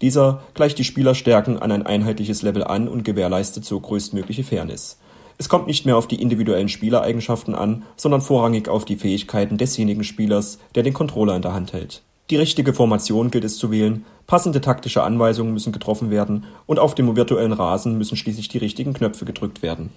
Dieser 0.00 0.42
gleicht 0.54 0.78
die 0.78 0.84
Spielerstärken 0.84 1.58
an 1.58 1.70
ein 1.70 1.86
einheitliches 1.86 2.42
Level 2.42 2.64
an 2.64 2.88
und 2.88 3.04
gewährleistet 3.04 3.64
so 3.64 3.78
größtmögliche 3.78 4.42
Fairness 4.44 4.98
es 5.36 5.48
kommt 5.48 5.66
nicht 5.66 5.84
mehr 5.84 5.96
auf 5.96 6.06
die 6.06 6.20
individuellen 6.20 6.68
Spielereigenschaften 6.68 7.54
an, 7.54 7.82
sondern 7.96 8.20
vorrangig 8.20 8.68
auf 8.68 8.84
die 8.84 8.96
Fähigkeiten 8.96 9.58
desjenigen 9.58 10.04
Spielers, 10.04 10.58
der 10.74 10.82
den 10.82 10.94
Controller 10.94 11.34
in 11.34 11.42
der 11.42 11.54
Hand 11.54 11.72
hält. 11.72 12.02
Die 12.30 12.36
richtige 12.36 12.72
Formation 12.72 13.30
gilt 13.30 13.44
es 13.44 13.58
zu 13.58 13.70
wählen, 13.70 14.04
passende 14.26 14.60
taktische 14.60 15.02
Anweisungen 15.02 15.52
müssen 15.52 15.72
getroffen 15.72 16.10
werden 16.10 16.44
und 16.66 16.78
auf 16.78 16.94
dem 16.94 17.14
virtuellen 17.16 17.52
Rasen 17.52 17.98
müssen 17.98 18.16
schließlich 18.16 18.48
die 18.48 18.58
richtigen 18.58 18.94
Knöpfe 18.94 19.24
gedrückt 19.24 19.62
werden. 19.62 19.90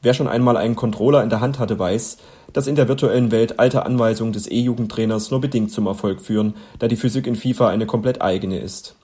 Wer 0.00 0.14
schon 0.14 0.28
einmal 0.28 0.56
einen 0.56 0.76
Controller 0.76 1.24
in 1.24 1.30
der 1.30 1.40
Hand 1.40 1.58
hatte, 1.58 1.78
weiß, 1.78 2.18
dass 2.52 2.68
in 2.68 2.76
der 2.76 2.86
virtuellen 2.86 3.32
Welt 3.32 3.58
alte 3.58 3.84
Anweisungen 3.84 4.32
des 4.32 4.48
E-Jugendtrainers 4.48 5.30
nur 5.30 5.40
bedingt 5.40 5.72
zum 5.72 5.86
Erfolg 5.86 6.20
führen, 6.20 6.54
da 6.78 6.86
die 6.86 6.96
Physik 6.96 7.26
in 7.26 7.34
FIFA 7.34 7.68
eine 7.68 7.86
komplett 7.86 8.22
eigene 8.22 8.58
ist. 8.58 8.94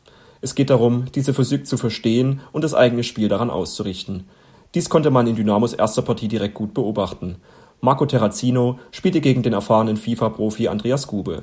Es 0.41 0.55
geht 0.55 0.71
darum, 0.71 1.07
diese 1.13 1.35
Physik 1.35 1.67
zu 1.67 1.77
verstehen 1.77 2.41
und 2.53 2.63
das 2.63 2.75
eigene 2.75 3.03
Spiel 3.03 3.29
daran 3.29 3.51
auszurichten. 3.51 4.29
Dies 4.75 4.89
konnte 4.89 5.11
man 5.11 5.27
in 5.27 5.37
Dynamos 5.37 5.73
erster 5.73 6.03
Partie 6.03 6.29
direkt 6.29 6.55
gut 6.55 6.75
beobachten. 6.75 7.37
Marco 7.81 8.07
Terrazino 8.07 8.79
spielte 8.93 9.21
gegen 9.21 9.43
den 9.43 9.53
erfahrenen 9.53 9.97
FIFA-Profi 9.97 10.69
Andreas 10.69 11.07
Gube. 11.07 11.43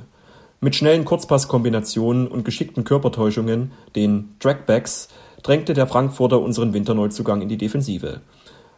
Mit 0.60 0.76
schnellen 0.76 1.04
Kurzpasskombinationen 1.04 2.28
und 2.28 2.44
geschickten 2.44 2.84
Körpertäuschungen, 2.84 3.72
den 3.96 4.36
Dragbacks, 4.38 5.08
drängte 5.42 5.74
der 5.74 5.86
Frankfurter 5.86 6.40
unseren 6.40 6.72
Winterneuzugang 6.72 7.42
in 7.42 7.48
die 7.48 7.58
Defensive. 7.58 8.20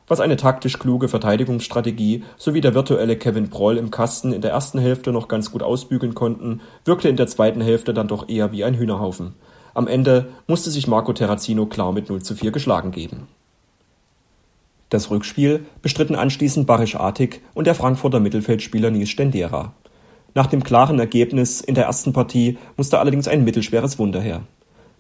Was 0.07 0.21
eine 0.21 0.37
taktisch 0.37 0.79
kluge 0.79 1.09
Verteidigungsstrategie 1.09 2.25
sowie 2.37 2.61
der 2.61 2.75
virtuelle 2.75 3.17
Kevin 3.17 3.49
Proll 3.49 3.79
im 3.79 3.91
Kasten 3.91 4.33
in 4.33 4.43
der 4.43 4.51
ersten 4.51 4.79
Hälfte 4.79 5.13
noch 5.13 5.29
ganz 5.29 5.51
gut 5.51 5.63
ausbügeln 5.63 6.15
konnten, 6.15 6.61
wirkte 6.85 7.09
in 7.09 7.17
der 7.17 7.27
zweiten 7.27 7.63
Hälfte 7.63 7.95
dann 7.95 8.09
doch 8.09 8.29
eher 8.29 8.53
wie 8.53 8.65
ein 8.65 8.75
Hühnerhaufen. 8.75 9.35
Am 9.73 9.89
Ende 9.89 10.29
musste 10.47 10.71
sich 10.71 10.87
Marco 10.87 11.13
Terrazino 11.13 11.67
klar 11.67 11.93
mit 11.93 12.11
0 12.11 12.23
zu 12.23 12.35
4 12.35 12.51
geschlagen 12.51 12.91
geben. 12.91 13.29
Das 14.91 15.11
Rückspiel 15.11 15.65
bestritten 15.83 16.15
anschließend 16.15 16.67
Barisch 16.67 16.97
Artig 16.97 17.41
und 17.55 17.67
der 17.67 17.75
Frankfurter 17.75 18.21
Mittelfeldspieler 18.21 18.91
Nils 18.91 19.09
Stendera. 19.09 19.73
Nach 20.35 20.47
dem 20.47 20.63
klaren 20.63 20.99
Ergebnis 20.99 21.61
in 21.61 21.75
der 21.75 21.87
ersten 21.87 22.13
Partie 22.13 22.59
musste 22.77 22.99
allerdings 22.99 23.27
ein 23.27 23.43
mittelschweres 23.43 23.99
Wunder 23.99 24.21
her. 24.21 24.43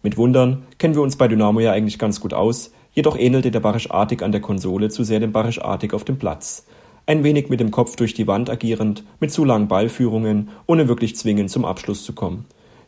Mit 0.02 0.16
Wundern 0.16 0.64
kennen 0.78 0.94
wir 0.94 1.02
uns 1.02 1.16
bei 1.16 1.28
Dynamo 1.28 1.60
ja 1.60 1.72
eigentlich 1.72 1.98
ganz 1.98 2.20
gut 2.20 2.34
aus, 2.34 2.72
jedoch 2.94 3.18
ähnelte 3.18 3.50
der 3.50 3.60
Barisch 3.60 3.90
Artig 3.90 4.22
an 4.22 4.32
der 4.32 4.40
Konsole 4.40 4.88
zu 4.88 5.04
sehr 5.04 5.20
dem 5.20 5.32
Barisch 5.32 5.60
Artig 5.60 5.92
auf 5.92 6.04
dem 6.04 6.18
Platz. 6.18 6.66
Ein 7.06 7.22
wenig 7.22 7.50
mit 7.50 7.60
dem 7.60 7.70
Kopf 7.70 7.96
durch 7.96 8.14
die 8.14 8.26
Wand 8.26 8.48
agierend, 8.48 9.04
mit 9.20 9.30
zu 9.30 9.44
langen 9.44 9.68
Ballführungen, 9.68 10.48
ohne 10.66 10.88
wirklich 10.88 11.16
zwingend 11.16 11.50
zum 11.50 11.66
Abschluss 11.66 12.04
zu 12.04 12.14
kommen. 12.14 12.46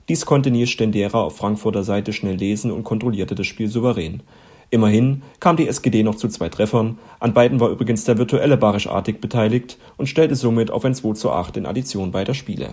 Dies 0.08 0.24
konnte 0.24 0.50
Nils 0.50 0.70
Stendera 0.70 1.20
auf 1.20 1.36
Frankfurter 1.36 1.82
Seite 1.82 2.12
schnell 2.12 2.36
lesen 2.36 2.70
und 2.70 2.84
kontrollierte 2.84 3.34
das 3.34 3.46
Spiel 3.46 3.68
souverän. 3.68 4.22
Immerhin 4.70 5.22
kam 5.38 5.56
die 5.56 5.68
SGD 5.68 6.02
noch 6.02 6.14
zu 6.14 6.28
zwei 6.28 6.48
Treffern, 6.48 6.98
an 7.20 7.34
beiden 7.34 7.60
war 7.60 7.70
übrigens 7.70 8.04
der 8.04 8.18
virtuelle 8.18 8.56
Barisch 8.56 8.88
Artig 8.88 9.20
beteiligt 9.20 9.78
und 9.96 10.08
stellte 10.08 10.34
somit 10.34 10.70
auf 10.70 10.84
ein 10.84 10.94
2 10.94 11.12
zu 11.14 11.30
8 11.30 11.56
in 11.56 11.66
Addition 11.66 12.10
beider 12.10 12.34
Spiele. 12.34 12.70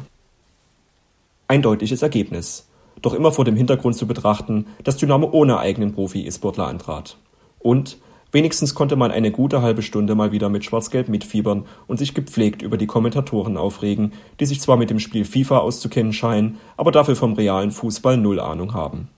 Ein 1.48 1.62
deutliches 1.62 2.02
Ergebnis, 2.02 2.68
doch 3.02 3.14
immer 3.14 3.32
vor 3.32 3.46
dem 3.46 3.56
Hintergrund 3.56 3.96
zu 3.96 4.08
betrachten, 4.08 4.68
dass 4.84 4.98
Dynamo 4.98 5.30
ohne 5.32 5.60
eigenen 5.60 5.94
Profi-E-Sportler 5.94 6.68
antrat. 6.68 7.18
Und, 7.60 7.98
Wenigstens 8.34 8.74
konnte 8.74 8.96
man 8.96 9.12
eine 9.12 9.30
gute 9.30 9.62
halbe 9.62 9.84
Stunde 9.84 10.16
mal 10.16 10.32
wieder 10.32 10.50
mit 10.50 10.66
Schwarz-Gelb 10.66 11.08
mitfiebern 11.08 11.66
und 11.86 11.98
sich 11.98 12.16
gepflegt 12.16 12.64
über 12.64 12.78
die 12.78 12.88
Kommentatoren 12.88 13.58
aufregen, 13.58 14.12
die 14.40 14.48
sich 14.48 14.60
zwar 14.60 14.76
mit 14.76 14.90
dem 14.90 14.98
Spiel 14.98 15.24
FIFA 15.24 15.60
auszukennen 15.60 16.14
scheinen, 16.14 16.58
aber 16.76 16.92
dafür 16.92 17.16
vom 17.16 17.34
realen 17.34 17.70
Fußball 17.70 18.18
null 18.18 18.40
Ahnung 18.40 18.74
haben. 18.74 19.10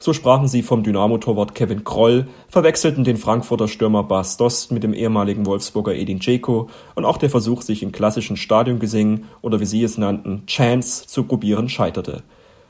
So 0.00 0.12
sprachen 0.12 0.48
sie 0.48 0.62
vom 0.62 0.82
Dynamo-Torwart 0.82 1.54
Kevin 1.54 1.84
Kroll, 1.84 2.26
verwechselten 2.48 3.04
den 3.04 3.16
Frankfurter 3.16 3.68
Stürmer 3.68 4.02
Bas 4.02 4.36
Dost 4.36 4.72
mit 4.72 4.82
dem 4.82 4.94
ehemaligen 4.94 5.46
Wolfsburger 5.46 5.94
Edin 5.94 6.18
Dzeko 6.18 6.68
und 6.96 7.04
auch 7.04 7.18
der 7.18 7.30
Versuch, 7.30 7.62
sich 7.62 7.84
in 7.84 7.92
klassischen 7.92 8.36
Stadiongesängen 8.36 9.26
oder 9.42 9.60
wie 9.60 9.64
sie 9.64 9.84
es 9.84 9.96
nannten, 9.96 10.42
Chants 10.46 11.06
zu 11.06 11.22
probieren, 11.22 11.68
scheiterte. 11.68 12.24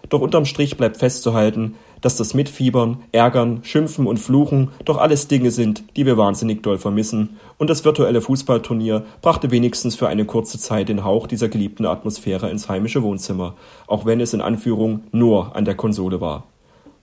Doch 0.08 0.20
unterm 0.20 0.44
Strich 0.44 0.76
bleibt 0.76 0.98
festzuhalten, 0.98 1.74
dass 2.00 2.16
das 2.16 2.34
Mitfiebern, 2.34 2.98
Ärgern, 3.12 3.60
Schimpfen 3.62 4.06
und 4.06 4.18
Fluchen 4.18 4.70
doch 4.84 4.98
alles 4.98 5.28
Dinge 5.28 5.50
sind, 5.50 5.84
die 5.96 6.06
wir 6.06 6.16
wahnsinnig 6.16 6.62
doll 6.62 6.78
vermissen, 6.78 7.38
und 7.58 7.70
das 7.70 7.84
virtuelle 7.84 8.20
Fußballturnier 8.20 9.04
brachte 9.22 9.50
wenigstens 9.50 9.96
für 9.96 10.08
eine 10.08 10.24
kurze 10.24 10.58
Zeit 10.58 10.88
den 10.88 11.04
Hauch 11.04 11.26
dieser 11.26 11.48
geliebten 11.48 11.86
Atmosphäre 11.86 12.50
ins 12.50 12.68
heimische 12.68 13.02
Wohnzimmer, 13.02 13.54
auch 13.86 14.04
wenn 14.04 14.20
es 14.20 14.34
in 14.34 14.40
Anführung 14.40 15.04
nur 15.12 15.56
an 15.56 15.64
der 15.64 15.74
Konsole 15.74 16.20
war. 16.20 16.44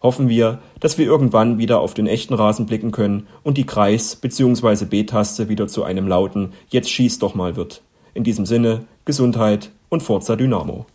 Hoffen 0.01 0.27
wir, 0.27 0.60
dass 0.81 0.98
wir 0.98 1.05
irgendwann 1.05 1.57
wieder 1.57 1.79
auf 1.79 1.93
den 1.93 2.07
echten 2.07 2.33
Rasen 2.33 2.65
blicken 2.65 2.91
können 2.91 3.27
und 3.41 3.57
die 3.57 3.65
Kreis- 3.65 4.17
bzw. 4.17 4.86
B-Taste 4.86 5.48
wieder 5.48 5.67
zu 5.67 5.83
einem 5.83 6.07
lauten 6.07 6.51
Jetzt 6.69 6.91
schieß 6.91 7.19
doch 7.19 7.36
mal 7.36 7.55
wird. 7.55 7.81
In 8.13 8.25
diesem 8.25 8.45
Sinne, 8.45 8.83
Gesundheit 9.05 9.72
und 9.89 10.03
Forza 10.03 10.36
Dynamo. 10.36 10.86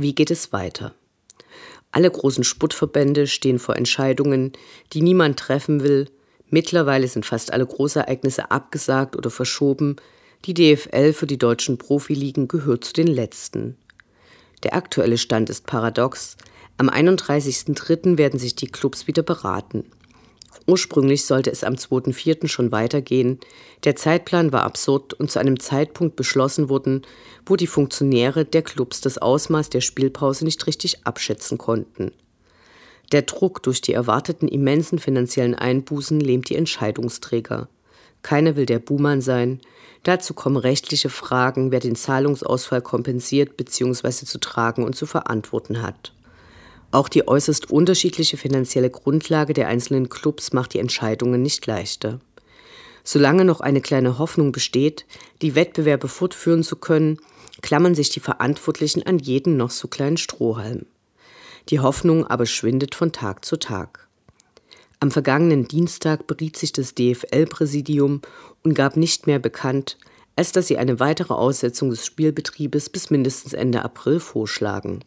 Wie 0.00 0.14
geht 0.14 0.30
es 0.30 0.50
weiter? 0.50 0.94
Alle 1.92 2.10
großen 2.10 2.42
Sportverbände 2.42 3.26
stehen 3.26 3.58
vor 3.58 3.76
Entscheidungen, 3.76 4.52
die 4.94 5.02
niemand 5.02 5.38
treffen 5.38 5.82
will. 5.82 6.08
Mittlerweile 6.48 7.06
sind 7.06 7.26
fast 7.26 7.52
alle 7.52 7.66
Großereignisse 7.66 8.50
abgesagt 8.50 9.14
oder 9.14 9.28
verschoben. 9.28 9.96
Die 10.46 10.54
DFL 10.54 11.12
für 11.12 11.26
die 11.26 11.36
deutschen 11.36 11.76
Profiligen 11.76 12.48
gehört 12.48 12.84
zu 12.84 12.94
den 12.94 13.08
letzten. 13.08 13.76
Der 14.62 14.74
aktuelle 14.74 15.18
Stand 15.18 15.50
ist 15.50 15.66
paradox. 15.66 16.38
Am 16.78 16.88
31.03. 16.88 18.16
werden 18.16 18.40
sich 18.40 18.56
die 18.56 18.68
Clubs 18.68 19.06
wieder 19.06 19.22
beraten. 19.22 19.84
Ursprünglich 20.70 21.24
sollte 21.24 21.50
es 21.50 21.64
am 21.64 21.74
2.4. 21.74 22.46
schon 22.46 22.70
weitergehen. 22.70 23.40
Der 23.82 23.96
Zeitplan 23.96 24.52
war 24.52 24.62
absurd 24.62 25.14
und 25.14 25.28
zu 25.28 25.40
einem 25.40 25.58
Zeitpunkt 25.58 26.14
beschlossen 26.14 26.68
worden, 26.68 27.02
wo 27.44 27.56
die 27.56 27.66
Funktionäre 27.66 28.44
der 28.44 28.62
Clubs 28.62 29.00
das 29.00 29.18
Ausmaß 29.18 29.70
der 29.70 29.80
Spielpause 29.80 30.44
nicht 30.44 30.68
richtig 30.68 31.04
abschätzen 31.04 31.58
konnten. 31.58 32.12
Der 33.10 33.22
Druck 33.22 33.64
durch 33.64 33.80
die 33.80 33.94
erwarteten 33.94 34.46
immensen 34.46 35.00
finanziellen 35.00 35.56
Einbußen 35.56 36.20
lähmt 36.20 36.50
die 36.50 36.54
Entscheidungsträger. 36.54 37.68
Keiner 38.22 38.54
will 38.54 38.66
der 38.66 38.78
Buhmann 38.78 39.22
sein. 39.22 39.60
Dazu 40.04 40.34
kommen 40.34 40.56
rechtliche 40.56 41.08
Fragen, 41.08 41.72
wer 41.72 41.80
den 41.80 41.96
Zahlungsausfall 41.96 42.82
kompensiert 42.82 43.56
bzw. 43.56 44.24
zu 44.24 44.38
tragen 44.38 44.84
und 44.84 44.94
zu 44.94 45.06
verantworten 45.06 45.82
hat. 45.82 46.12
Auch 46.92 47.08
die 47.08 47.28
äußerst 47.28 47.70
unterschiedliche 47.70 48.36
finanzielle 48.36 48.90
Grundlage 48.90 49.52
der 49.52 49.68
einzelnen 49.68 50.08
Clubs 50.08 50.52
macht 50.52 50.74
die 50.74 50.80
Entscheidungen 50.80 51.40
nicht 51.40 51.66
leichter. 51.66 52.18
Solange 53.04 53.44
noch 53.44 53.60
eine 53.60 53.80
kleine 53.80 54.18
Hoffnung 54.18 54.52
besteht, 54.52 55.06
die 55.40 55.54
Wettbewerbe 55.54 56.08
fortführen 56.08 56.62
zu 56.64 56.76
können, 56.76 57.18
klammern 57.62 57.94
sich 57.94 58.10
die 58.10 58.20
Verantwortlichen 58.20 59.04
an 59.04 59.18
jeden 59.18 59.56
noch 59.56 59.70
so 59.70 59.88
kleinen 59.88 60.16
Strohhalm. 60.16 60.86
Die 61.68 61.80
Hoffnung 61.80 62.26
aber 62.26 62.46
schwindet 62.46 62.94
von 62.94 63.12
Tag 63.12 63.44
zu 63.44 63.56
Tag. 63.56 64.08
Am 64.98 65.10
vergangenen 65.10 65.66
Dienstag 65.66 66.26
beriet 66.26 66.56
sich 66.56 66.72
das 66.72 66.94
DFL-Präsidium 66.94 68.20
und 68.62 68.74
gab 68.74 68.96
nicht 68.96 69.26
mehr 69.26 69.38
bekannt, 69.38 69.96
als 70.36 70.52
dass 70.52 70.66
sie 70.66 70.78
eine 70.78 71.00
weitere 71.00 71.34
Aussetzung 71.34 71.90
des 71.90 72.04
Spielbetriebes 72.04 72.90
bis 72.90 73.10
mindestens 73.10 73.52
Ende 73.52 73.82
April 73.82 74.20
vorschlagen. 74.20 75.04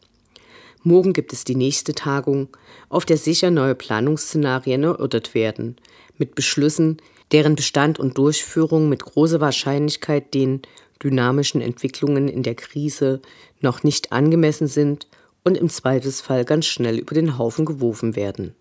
Morgen 0.85 1.13
gibt 1.13 1.31
es 1.31 1.45
die 1.45 1.55
nächste 1.55 1.93
Tagung, 1.93 2.49
auf 2.89 3.05
der 3.05 3.15
sicher 3.15 3.51
neue 3.51 3.73
Planungsszenarien 3.73 4.83
erörtert 4.83 5.33
werden, 5.33 5.77
mit 6.17 6.35
Beschlüssen, 6.35 6.97
deren 7.31 7.55
Bestand 7.55 7.99
und 7.99 8.17
Durchführung 8.17 8.89
mit 8.89 9.03
großer 9.03 9.39
Wahrscheinlichkeit 9.39 10.33
den 10.33 10.61
dynamischen 11.01 11.61
Entwicklungen 11.61 12.27
in 12.27 12.43
der 12.43 12.55
Krise 12.55 13.21
noch 13.61 13.83
nicht 13.83 14.11
angemessen 14.11 14.67
sind 14.67 15.07
und 15.45 15.57
im 15.57 15.69
Zweifelsfall 15.69 16.43
ganz 16.43 16.65
schnell 16.65 16.99
über 16.99 17.15
den 17.15 17.37
Haufen 17.37 17.63
geworfen 17.63 18.17
werden. 18.17 18.53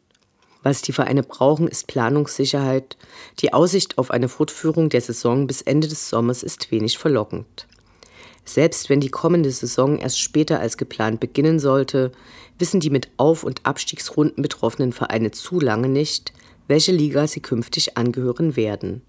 Was 0.63 0.81
die 0.81 0.93
Vereine 0.93 1.25
brauchen, 1.25 1.67
ist 1.67 1.89
Planungssicherheit. 1.89 2.97
Die 3.41 3.53
Aussicht 3.53 3.99
auf 3.99 4.13
eine 4.13 4.29
Fortführung 4.29 4.91
der 4.91 5.01
Saison 5.01 5.49
bis 5.49 5.61
Ende 5.61 5.89
des 5.89 6.09
Sommers 6.09 6.45
ist 6.45 6.71
wenig 6.71 6.99
verlockend. 6.99 7.67
Selbst 8.44 8.90
wenn 8.90 9.00
die 9.00 9.11
kommende 9.11 9.50
Saison 9.50 9.98
erst 9.98 10.20
später 10.20 10.61
als 10.61 10.76
geplant 10.76 11.20
beginnen 11.20 11.61
sollte, 11.61 12.12
wissen 12.59 12.81
die 12.81 12.90
mit 12.90 13.09
Auf- 13.16 13.44
und 13.44 13.64
Abstiegsrunden 13.64 14.42
betroffenen 14.42 14.92
Vereine 14.92 15.31
zu 15.31 15.61
lange 15.61 15.88
nicht, 15.88 16.33
welche 16.68 16.92
Liga 16.92 17.26
sie 17.26 17.40
künftig 17.40 17.96
angehören 17.96 18.57
werden. 18.57 19.02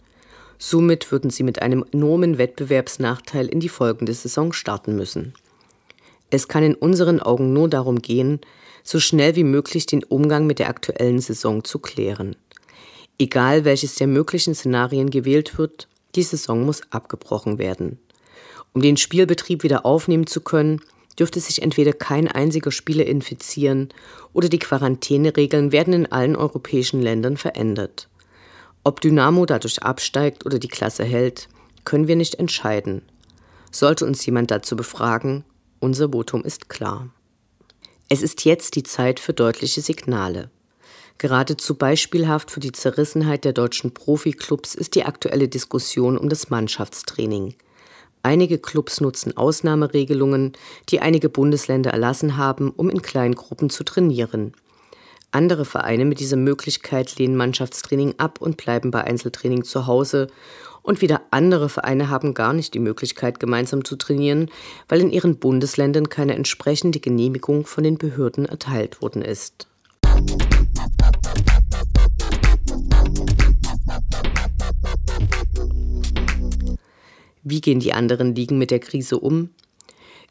Somit 0.57 1.11
würden 1.11 1.29
sie 1.29 1.43
mit 1.43 1.61
einem 1.61 1.83
enormen 1.91 2.37
Wettbewerbsnachteil 2.37 3.47
in 3.47 3.59
die 3.59 3.69
folgende 3.69 4.13
Saison 4.13 4.53
starten 4.53 4.95
müssen. 4.95 5.33
Es 6.29 6.47
kann 6.47 6.63
in 6.63 6.75
unseren 6.75 7.19
Augen 7.19 7.53
nur 7.53 7.69
darum 7.69 8.01
gehen, 8.01 8.39
so 8.83 8.99
schnell 8.99 9.35
wie 9.35 9.43
möglich 9.43 9.85
den 9.85 10.03
Umgang 10.03 10.45
mit 10.45 10.59
der 10.59 10.69
aktuellen 10.69 11.19
Saison 11.19 11.63
zu 11.63 11.79
klären. 11.79 12.35
Egal 13.19 13.65
welches 13.65 13.95
der 13.95 14.07
möglichen 14.07 14.55
Szenarien 14.55 15.09
gewählt 15.09 15.57
wird, 15.57 15.87
die 16.15 16.23
Saison 16.23 16.65
muss 16.65 16.81
abgebrochen 16.91 17.57
werden. 17.57 17.99
Um 18.73 18.81
den 18.81 18.97
Spielbetrieb 18.97 19.63
wieder 19.63 19.86
aufnehmen 19.86 20.27
zu 20.27 20.41
können, 20.41 20.81
dürfte 21.19 21.39
sich 21.39 21.62
entweder 21.62 21.93
kein 21.93 22.27
einziger 22.27 22.71
Spieler 22.71 23.05
infizieren 23.05 23.89
oder 24.33 24.49
die 24.49 24.59
Quarantäneregeln 24.59 25.71
werden 25.71 25.93
in 25.93 26.12
allen 26.12 26.36
europäischen 26.36 27.01
Ländern 27.01 27.38
verändert. 27.38 28.09
Ob 28.83 28.99
Dynamo 28.99 29.45
dadurch 29.45 29.83
absteigt 29.83 30.45
oder 30.45 30.59
die 30.59 30.67
Klasse 30.67 31.03
hält, 31.03 31.47
können 31.86 32.07
wir 32.07 32.15
nicht 32.15 32.36
entscheiden. 32.36 33.03
Sollte 33.71 34.05
uns 34.05 34.25
jemand 34.25 34.51
dazu 34.51 34.75
befragen, 34.75 35.45
unser 35.79 36.09
Votum 36.09 36.43
ist 36.43 36.69
klar. 36.69 37.09
Es 38.09 38.21
ist 38.21 38.45
jetzt 38.45 38.75
die 38.75 38.83
Zeit 38.83 39.19
für 39.19 39.33
deutliche 39.33 39.81
Signale. 39.81 40.49
Geradezu 41.17 41.75
beispielhaft 41.75 42.51
für 42.51 42.59
die 42.59 42.71
Zerrissenheit 42.71 43.45
der 43.45 43.53
deutschen 43.53 43.93
Profiklubs 43.93 44.75
ist 44.75 44.95
die 44.95 45.05
aktuelle 45.05 45.47
Diskussion 45.47 46.17
um 46.17 46.27
das 46.27 46.49
Mannschaftstraining. 46.49 47.55
Einige 48.25 48.57
Clubs 48.57 49.01
nutzen 49.01 49.36
Ausnahmeregelungen, 49.36 50.53
die 50.88 51.01
einige 51.01 51.27
Bundesländer 51.27 51.91
erlassen 51.91 52.38
haben, 52.38 52.71
um 52.71 52.89
in 52.89 53.01
kleinen 53.01 53.36
Gruppen 53.36 53.69
zu 53.69 53.83
trainieren. 53.83 54.53
Andere 55.31 55.65
Vereine 55.65 56.05
mit 56.05 56.21
dieser 56.21 56.38
Möglichkeit 56.38 57.17
lehnen 57.17 57.36
Mannschaftstraining 57.36 58.15
ab 58.19 58.39
und 58.39 58.55
bleiben 58.55 58.91
bei 58.91 59.03
Einzeltraining 59.03 59.65
zu 59.65 59.88
Hause. 59.88 60.27
Und 60.83 61.01
wieder 61.01 61.21
andere 61.31 61.67
Vereine 61.67 62.09
haben 62.09 62.33
gar 62.33 62.53
nicht 62.53 62.73
die 62.73 62.79
Möglichkeit, 62.79 63.41
gemeinsam 63.41 63.83
zu 63.83 63.97
trainieren, 63.97 64.49
weil 64.88 65.01
in 65.01 65.12
ihren 65.12 65.38
Bundesländern 65.38 66.07
keine 66.07 66.36
entsprechende 66.36 67.01
Genehmigung 67.01 67.65
von 67.65 67.83
den 67.83 67.97
Behörden 67.97 68.45
erteilt 68.45 69.01
worden 69.01 69.21
ist. 69.21 69.67
Wie 77.43 77.60
gehen 77.60 77.82
die 77.82 77.93
anderen 77.93 78.36
Ligen 78.36 78.58
mit 78.58 78.71
der 78.71 78.79
Krise 78.79 79.19
um? 79.19 79.49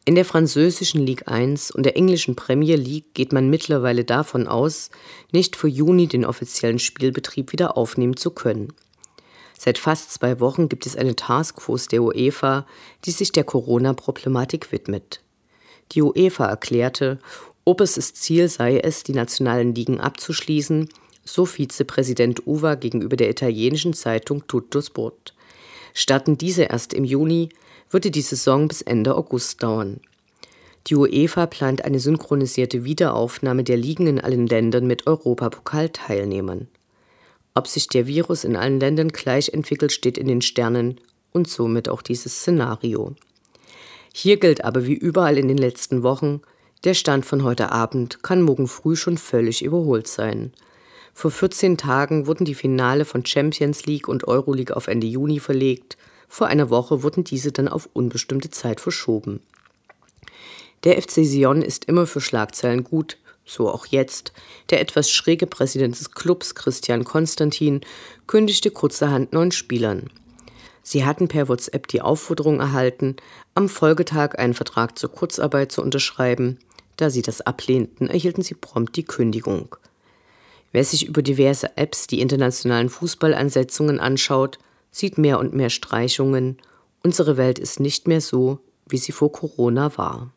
In 0.07 0.15
der 0.15 0.25
französischen 0.25 1.05
Ligue 1.05 1.29
1 1.29 1.71
und 1.71 1.85
der 1.85 1.97
englischen 1.97 2.37
Premier 2.37 2.77
League 2.77 3.15
geht 3.15 3.33
man 3.33 3.51
mittlerweile 3.51 4.05
davon 4.05 4.49
aus, 4.49 4.91
nicht 5.31 5.55
für 5.55 5.69
Juni 5.69 6.09
den 6.09 6.25
offiziellen 6.25 6.79
Spielbetrieb 6.79 7.53
wieder 7.53 7.77
aufnehmen 7.77 8.17
zu 8.17 8.31
können. 8.31 8.73
Seit 9.59 9.77
fast 9.79 10.11
zwei 10.11 10.41
Wochen 10.41 10.69
gibt 10.71 10.87
es 10.87 10.97
eine 10.97 11.15
Taskforce 11.15 11.87
der 11.87 12.03
UEFA, 12.03 12.67
die 13.05 13.13
sich 13.13 13.31
der 13.31 13.45
Corona-Problematik 13.45 14.73
widmet. 14.73 15.21
Die 15.93 16.03
UEFA 16.03 16.47
erklärte, 16.47 17.19
oberstes 17.65 18.15
Ziel 18.15 18.49
sei 18.49 18.79
es, 18.79 19.05
die 19.05 19.13
nationalen 19.13 19.75
Ligen 19.75 20.01
abzuschließen, 20.01 20.89
so 21.25 21.45
Vizepräsident 21.45 22.47
Uva 22.47 22.75
gegenüber 22.75 23.17
der 23.17 23.31
italienischen 23.31 23.93
Zeitung 23.93 24.47
Tutto 24.49 24.81
Sport. 24.81 25.35
Starten 25.95 26.39
diese 26.39 26.65
erst 26.65 26.95
im 26.95 27.05
Juni, 27.05 27.51
würde 27.91 28.11
die 28.11 28.23
Saison 28.23 28.69
bis 28.69 28.83
Ende 28.83 29.15
August 29.17 29.63
dauern. 29.63 30.01
Die 30.89 30.97
UEFA 30.97 31.47
plant 31.47 31.85
eine 31.85 32.01
synchronisierte 32.01 32.85
Wiederaufnahme 32.85 33.63
der 33.63 33.77
Ligen 33.77 34.07
in 34.07 34.21
allen 34.21 34.47
Ländern 34.47 34.87
mit 34.87 35.07
Europapokalteilnehmern. 35.07 36.67
Ob 37.55 37.69
sich 37.69 37.87
der 37.87 38.07
Virus 38.07 38.45
in 38.45 38.57
allen 38.57 38.81
Ländern 38.81 39.09
gleich 39.09 39.51
entwickelt, 39.51 39.93
steht 39.93 40.19
in 40.19 40.27
den 40.27 40.43
Sternen 40.43 40.99
und 41.33 41.49
somit 41.49 41.89
auch 41.89 42.03
dieses 42.03 42.41
Szenario. 42.41 43.15
Hier 44.13 44.39
gilt 44.39 44.65
aber 44.65 44.87
wie 44.87 44.95
überall 44.95 45.39
in 45.39 45.49
den 45.49 45.59
letzten 45.59 46.03
Wochen, 46.03 46.41
Der 46.85 46.95
Stand 46.95 47.25
von 47.25 47.45
heute 47.45 47.71
Abend 47.71 48.25
kann 48.25 48.43
morgen 48.43 48.67
früh 48.67 48.97
schon 48.97 49.17
völlig 49.17 49.63
überholt 49.63 50.09
sein. 50.09 50.53
Vor 51.15 51.31
14 51.31 51.77
Tagen 51.77 52.27
wurden 52.27 52.45
die 52.45 52.55
Finale 52.55 53.05
von 53.05 53.25
Champions 53.25 53.87
League 53.87 54.09
und 54.09 54.27
Euroleague 54.27 54.77
auf 54.77 54.89
Ende 54.89 55.07
Juni 55.07 55.41
verlegt. 55.41 55.97
Vor 56.29 56.47
einer 56.47 56.71
Woche 56.71 57.03
wurden 57.03 57.25
diese 57.25 57.53
dann 57.53 57.69
auf 57.69 57.89
unbestimmte 57.93 58.51
Zeit 58.51 58.81
verschoben. 58.81 59.41
Der 60.85 61.01
FC 61.01 61.25
Sion 61.25 61.63
ist 61.63 61.85
immer 61.85 62.07
für 62.07 62.21
Schlagzeilen 62.21 62.83
gut, 62.83 63.19
so 63.45 63.69
auch 63.69 63.87
jetzt. 63.87 64.33
Der 64.71 64.81
etwas 64.81 65.11
schräge 65.11 65.47
Präsident 65.47 65.99
des 65.99 66.11
Clubs, 66.11 66.55
Christian 66.55 67.05
Konstantin, 67.05 67.83
kündigte 68.27 68.71
kurzerhand 68.71 69.33
neun 69.33 69.53
Spielern. 69.53 70.11
Sie 70.83 71.05
hatten 71.05 71.29
per 71.29 71.49
WhatsApp 71.49 71.87
die 71.87 72.01
Aufforderung 72.01 72.59
erhalten, 72.59 73.17
am 73.55 73.69
Folgetag 73.69 74.39
einen 74.39 74.55
Vertrag 74.55 74.99
zur 74.99 75.13
Kurzarbeit 75.13 75.71
zu 75.71 75.83
unterschreiben. 75.83 76.59
Da 76.97 77.11
sie 77.11 77.23
das 77.23 77.41
ablehnten, 77.41 78.09
erhielten 78.09 78.43
sie 78.43 78.55
prompt 78.55 78.97
die 78.97 79.05
Kündigung. 79.05 79.77
Wer 80.73 80.85
sich 80.85 81.07
über 81.07 81.23
diverse 81.23 81.77
Apps 81.77 82.07
die 82.07 82.21
internationalen 82.21 82.89
Fußballansetzungen 82.89 84.01
anschaut, 84.01 84.59
sieht 84.91 85.19
mehr 85.19 85.39
und 85.39 85.53
mehr 85.53 85.69
Streichungen. 85.69 86.57
Unsere 87.05 87.37
Welt 87.37 87.59
ist 87.59 87.79
nicht 87.79 88.09
mehr 88.09 88.23
so, 88.23 88.59
wie 88.89 88.97
sie 88.97 89.13
vor 89.13 89.31
Corona 89.31 89.97
war. 89.99 90.33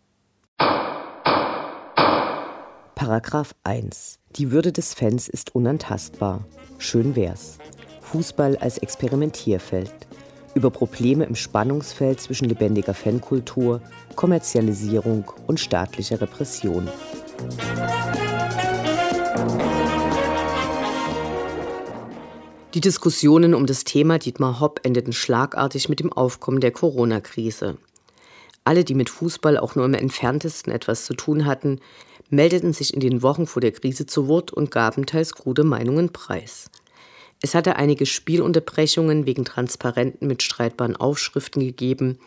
Paragraph 2.95 3.55
1. 3.63 4.19
Die 4.35 4.51
Würde 4.51 4.71
des 4.71 4.93
Fans 4.93 5.29
ist 5.29 5.55
unantastbar. 5.55 6.45
Schön 6.79 7.15
wär's. 7.15 7.57
Fußball 8.01 8.57
als 8.57 8.77
Experimentierfeld. 8.77 9.93
Über 10.53 10.69
Probleme 10.69 11.25
im 11.25 11.35
Spannungsfeld 11.35 12.19
zwischen 12.19 12.49
lebendiger 12.49 12.93
Fankultur, 12.93 13.81
Kommerzialisierung 14.15 15.31
und 15.47 15.59
staatlicher 15.59 16.19
Repression. 16.19 16.89
Die 22.75 22.81
Diskussionen 22.81 23.53
um 23.53 23.65
das 23.65 23.85
Thema 23.85 24.19
Dietmar 24.19 24.59
Hopp 24.59 24.81
endeten 24.83 25.13
schlagartig 25.13 25.87
mit 25.87 26.01
dem 26.01 26.11
Aufkommen 26.11 26.59
der 26.59 26.71
Corona-Krise. 26.71 27.77
Alle, 28.65 28.83
die 28.83 28.95
mit 28.95 29.09
Fußball 29.09 29.57
auch 29.57 29.75
nur 29.75 29.85
im 29.85 29.93
entferntesten 29.93 30.73
etwas 30.73 31.05
zu 31.05 31.13
tun 31.13 31.45
hatten, 31.45 31.79
meldeten 32.29 32.73
sich 32.73 32.93
in 32.93 32.99
den 32.99 33.21
Wochen 33.21 33.47
vor 33.47 33.61
der 33.61 33.71
Krise 33.71 34.07
zu 34.07 34.27
Wort 34.27 34.51
und 34.51 34.71
gaben 34.71 35.05
teils 35.05 35.35
krude 35.35 35.63
Meinungen 35.63 36.11
preis. 36.11 36.69
Es 37.41 37.55
hatte 37.55 37.77
einige 37.77 38.05
Spielunterbrechungen 38.05 39.25
wegen 39.25 39.45
Transparenten 39.45 40.27
mit 40.27 40.43
streitbaren 40.43 40.97
Aufschriften 40.97 41.61
gegeben. 41.61 42.19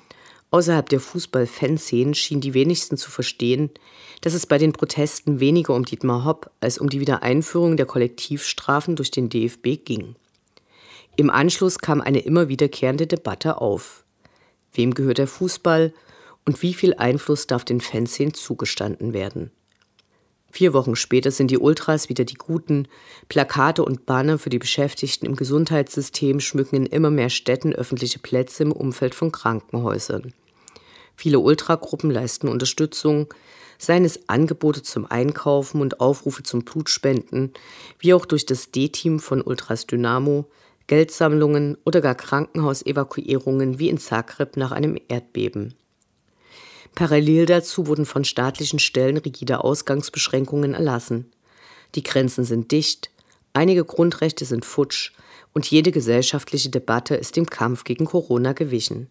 Außerhalb 0.51 0.89
der 0.89 1.01
Fußball-Fanszenen 1.01 2.15
schien 2.15 2.41
die 2.41 2.55
wenigsten 2.55 2.97
zu 2.97 3.11
verstehen, 3.11 3.69
dass 4.23 4.33
es 4.33 4.47
bei 4.47 4.57
den 4.57 4.73
Protesten 4.73 5.41
weniger 5.41 5.75
um 5.75 5.85
Dietmar 5.85 6.25
Hopp 6.25 6.51
als 6.61 6.79
um 6.79 6.89
die 6.89 7.01
Wiedereinführung 7.01 7.77
der 7.77 7.85
Kollektivstrafen 7.85 8.97
durch 8.97 9.11
den 9.11 9.29
DFB 9.29 9.85
ging. 9.85 10.15
Im 11.19 11.31
Anschluss 11.31 11.81
kam 11.81 12.01
eine 12.01 12.21
immer 12.21 12.49
wiederkehrende 12.49 13.09
Debatte 13.09 13.61
auf. 13.61 14.05
Wem 14.73 14.95
gehört 14.95 15.19
der 15.19 15.27
Fußball 15.27 15.93
und 16.47 16.63
wie 16.63 16.73
viel 16.73 16.95
Einfluss 16.95 17.49
darf 17.49 17.65
den 17.65 17.81
Fanszenen 17.81 18.35
zugestanden 18.35 19.13
werden. 19.13 19.51
Vier 20.53 20.73
Wochen 20.75 20.95
später 20.95 21.33
sind 21.33 21.51
die 21.51 21.59
Ultras 21.59 22.09
wieder 22.09 22.25
die 22.25 22.37
Guten. 22.37 22.87
Plakate 23.29 23.85
und 23.85 24.07
Banner 24.07 24.39
für 24.39 24.49
die 24.49 24.61
Beschäftigten 24.61 25.27
im 25.27 25.35
Gesundheitssystem 25.35 26.39
schmücken 26.39 26.77
in 26.77 26.87
immer 26.87 27.11
mehr 27.11 27.31
Städten 27.31 27.73
öffentliche 27.73 28.21
Plätze 28.21 28.63
im 28.63 28.71
Umfeld 28.71 29.17
von 29.17 29.33
Krankenhäusern. 29.33 30.33
Viele 31.17 31.41
Ultragruppen 31.41 32.13
leisten 32.13 32.47
Unterstützung, 32.47 33.27
seien 33.77 34.05
es 34.05 34.29
Angebote 34.29 34.85
zum 34.85 35.05
Einkaufen 35.05 35.81
und 35.81 35.99
Aufrufe 35.99 36.45
zum 36.45 36.63
Blutspenden, 36.63 37.55
wie 37.99 38.15
auch 38.15 38.25
durch 38.25 38.47
das 38.47 38.71
D-Team 38.71 39.19
von 39.19 39.43
Ultras 39.43 39.89
Dynamo, 39.89 40.47
Geldsammlungen 40.89 41.79
oder 41.85 42.01
gar 42.01 42.17
Krankenhausevakuierungen 42.17 43.79
wie 43.79 43.89
in 43.89 43.99
Zagreb 43.99 44.57
nach 44.57 44.73
einem 44.73 44.99
Erdbeben. 45.09 45.75
Parallel 46.95 47.47
dazu 47.47 47.87
wurden 47.87 48.07
von 48.07 48.25
staatlichen 48.25 48.81
Stellen 48.81 49.19
rigide 49.19 49.63
Ausgangsbeschränkungen 49.63 50.75
erlassen. 50.75 51.31
Die 51.95 52.03
Grenzen 52.03 52.45
sind 52.45 52.73
dicht, 52.73 53.11
einige 53.53 53.85
Grundrechte 53.85 54.45
sind 54.45 54.65
futsch 54.65 55.13
und 55.55 55.71
jede 55.71 55.93
gesellschaftliche 55.93 56.71
Debatte 56.71 57.15
ist 57.15 57.37
dem 57.37 57.47
Kampf 57.47 57.85
gegen 57.85 58.07
Corona 58.07 58.53
gewichen. 58.53 59.09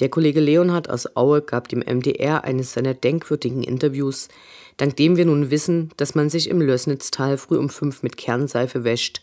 Der 0.00 0.08
Kollege 0.08 0.40
Leonhard 0.40 0.88
aus 0.88 1.16
Aue 1.16 1.42
gab 1.42 1.68
dem 1.68 1.80
MDR 1.80 2.44
eines 2.44 2.72
seiner 2.72 2.94
denkwürdigen 2.94 3.62
Interviews, 3.62 4.28
dank 4.76 4.96
dem 4.96 5.16
wir 5.16 5.26
nun 5.26 5.50
wissen, 5.50 5.90
dass 5.96 6.14
man 6.14 6.30
sich 6.30 6.48
im 6.48 6.60
Lößnitztal 6.60 7.36
früh 7.36 7.58
um 7.58 7.68
fünf 7.68 8.02
mit 8.02 8.16
Kernseife 8.16 8.84
wäscht. 8.84 9.20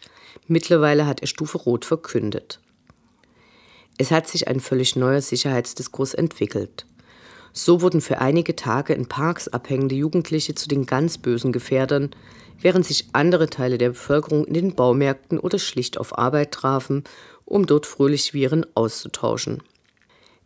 Mittlerweile 0.47 1.07
hat 1.07 1.21
er 1.21 1.27
Stufe 1.27 1.57
Rot 1.57 1.85
verkündet. 1.85 2.59
Es 3.97 4.11
hat 4.11 4.27
sich 4.27 4.47
ein 4.47 4.59
völlig 4.59 4.95
neuer 4.95 5.21
Sicherheitsdiskurs 5.21 6.13
entwickelt. 6.13 6.85
So 7.53 7.81
wurden 7.81 8.01
für 8.01 8.19
einige 8.19 8.55
Tage 8.55 8.93
in 8.93 9.07
Parks 9.07 9.47
abhängende 9.47 9.95
Jugendliche 9.95 10.55
zu 10.55 10.67
den 10.67 10.85
ganz 10.85 11.17
bösen 11.17 11.53
Gefährdern, 11.53 12.11
während 12.59 12.85
sich 12.85 13.07
andere 13.13 13.49
Teile 13.49 13.77
der 13.77 13.89
Bevölkerung 13.89 14.45
in 14.45 14.53
den 14.53 14.75
Baumärkten 14.75 15.39
oder 15.39 15.57
schlicht 15.57 15.97
auf 15.97 16.17
Arbeit 16.17 16.51
trafen, 16.51 17.05
um 17.45 17.65
dort 17.65 17.85
fröhlich 17.85 18.33
Viren 18.33 18.65
auszutauschen. 18.75 19.63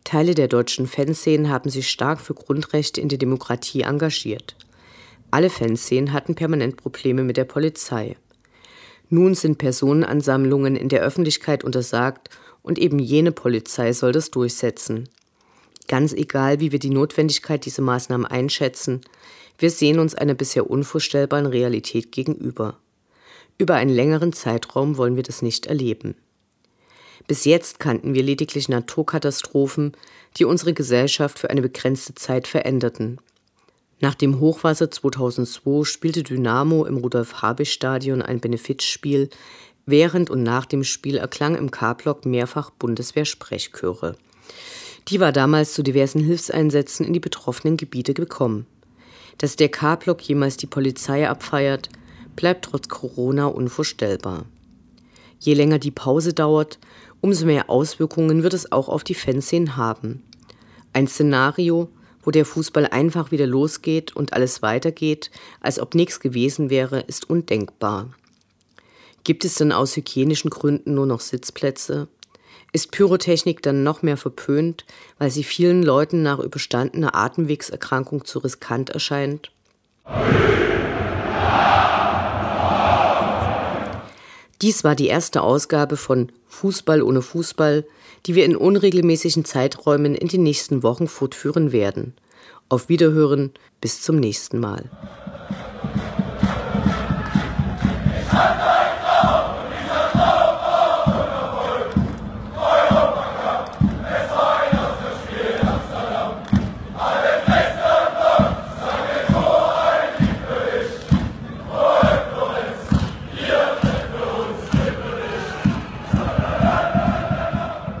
Teile 0.04 0.34
der 0.34 0.48
deutschen 0.48 0.86
Fanszenen 0.86 1.50
haben 1.50 1.70
sich 1.70 1.90
stark 1.90 2.20
für 2.20 2.34
Grundrechte 2.34 3.00
in 3.00 3.08
der 3.08 3.18
Demokratie 3.18 3.82
engagiert. 3.82 4.56
Alle 5.30 5.50
Fanszenen 5.50 6.12
hatten 6.12 6.34
permanent 6.34 6.76
Probleme 6.76 7.24
mit 7.24 7.36
der 7.36 7.44
Polizei. 7.44 8.16
Nun 9.10 9.34
sind 9.34 9.58
Personenansammlungen 9.58 10.76
in 10.76 10.88
der 10.88 11.02
Öffentlichkeit 11.02 11.64
untersagt 11.64 12.30
und 12.62 12.78
eben 12.78 13.00
jene 13.00 13.32
Polizei 13.32 13.92
soll 13.92 14.12
das 14.12 14.30
durchsetzen. 14.30 15.08
Ganz 15.88 16.12
egal, 16.12 16.60
wie 16.60 16.70
wir 16.70 16.78
die 16.78 16.90
Notwendigkeit 16.90 17.64
dieser 17.64 17.82
Maßnahmen 17.82 18.24
einschätzen, 18.24 19.00
wir 19.58 19.70
sehen 19.70 19.98
uns 19.98 20.14
einer 20.14 20.34
bisher 20.34 20.70
unvorstellbaren 20.70 21.46
Realität 21.46 22.12
gegenüber. 22.12 22.78
Über 23.58 23.74
einen 23.74 23.90
längeren 23.90 24.32
Zeitraum 24.32 24.96
wollen 24.96 25.16
wir 25.16 25.24
das 25.24 25.42
nicht 25.42 25.66
erleben. 25.66 26.14
Bis 27.26 27.44
jetzt 27.44 27.80
kannten 27.80 28.14
wir 28.14 28.22
lediglich 28.22 28.68
Naturkatastrophen, 28.68 29.92
die 30.36 30.44
unsere 30.44 30.72
Gesellschaft 30.72 31.38
für 31.38 31.50
eine 31.50 31.62
begrenzte 31.62 32.14
Zeit 32.14 32.46
veränderten. 32.46 33.18
Nach 34.00 34.14
dem 34.14 34.40
Hochwasser 34.40 34.90
2002 34.90 35.84
spielte 35.84 36.22
Dynamo 36.22 36.86
im 36.86 36.96
Rudolf-Habich-Stadion 36.96 38.22
ein 38.22 38.40
Benefizspiel. 38.40 39.28
Während 39.84 40.30
und 40.30 40.42
nach 40.42 40.64
dem 40.64 40.84
Spiel 40.84 41.18
erklang 41.18 41.54
im 41.54 41.70
K-Block 41.70 42.24
mehrfach 42.24 42.70
Bundeswehr-Sprechchöre. 42.70 44.16
Die 45.08 45.20
war 45.20 45.32
damals 45.32 45.74
zu 45.74 45.82
diversen 45.82 46.22
Hilfseinsätzen 46.24 47.04
in 47.04 47.12
die 47.12 47.20
betroffenen 47.20 47.76
Gebiete 47.76 48.14
gekommen. 48.14 48.66
Dass 49.36 49.56
der 49.56 49.68
K-Block 49.68 50.22
jemals 50.22 50.56
die 50.56 50.66
Polizei 50.66 51.28
abfeiert, 51.28 51.90
bleibt 52.36 52.66
trotz 52.66 52.88
Corona 52.88 53.46
unvorstellbar. 53.46 54.46
Je 55.38 55.54
länger 55.54 55.78
die 55.78 55.90
Pause 55.90 56.32
dauert, 56.32 56.78
umso 57.20 57.44
mehr 57.44 57.68
Auswirkungen 57.68 58.42
wird 58.42 58.54
es 58.54 58.72
auch 58.72 58.88
auf 58.88 59.04
die 59.04 59.14
Fanszenen 59.14 59.76
haben. 59.76 60.22
Ein 60.92 61.06
Szenario, 61.06 61.88
wo 62.22 62.30
der 62.30 62.44
Fußball 62.44 62.86
einfach 62.86 63.30
wieder 63.30 63.46
losgeht 63.46 64.14
und 64.14 64.32
alles 64.32 64.62
weitergeht, 64.62 65.30
als 65.60 65.78
ob 65.78 65.94
nichts 65.94 66.20
gewesen 66.20 66.70
wäre, 66.70 67.00
ist 67.00 67.28
undenkbar. 67.28 68.08
Gibt 69.24 69.44
es 69.44 69.54
denn 69.54 69.72
aus 69.72 69.96
hygienischen 69.96 70.50
Gründen 70.50 70.94
nur 70.94 71.06
noch 71.06 71.20
Sitzplätze? 71.20 72.08
ist 72.72 72.92
Pyrotechnik 72.92 73.62
dann 73.62 73.82
noch 73.82 74.02
mehr 74.02 74.16
verpönt, 74.16 74.84
weil 75.18 75.30
sie 75.30 75.44
vielen 75.44 75.82
Leuten 75.82 76.22
nach 76.22 76.38
überstandener 76.38 77.14
Atemwegserkrankung 77.14 78.24
zu 78.24 78.38
riskant 78.40 78.90
erscheint? 78.90 79.50
Dies 84.62 84.84
war 84.84 84.94
die 84.94 85.08
erste 85.08 85.42
Ausgabe 85.42 85.96
von 85.96 86.30
Fußball 86.50 87.00
ohne 87.00 87.22
Fußball, 87.22 87.86
die 88.26 88.34
wir 88.34 88.44
in 88.44 88.56
unregelmäßigen 88.56 89.44
Zeiträumen 89.44 90.14
in 90.14 90.28
den 90.28 90.42
nächsten 90.42 90.82
Wochen 90.82 91.08
fortführen 91.08 91.72
werden. 91.72 92.14
Auf 92.68 92.88
Wiederhören, 92.88 93.52
bis 93.80 94.02
zum 94.02 94.16
nächsten 94.16 94.60
Mal. 94.60 94.90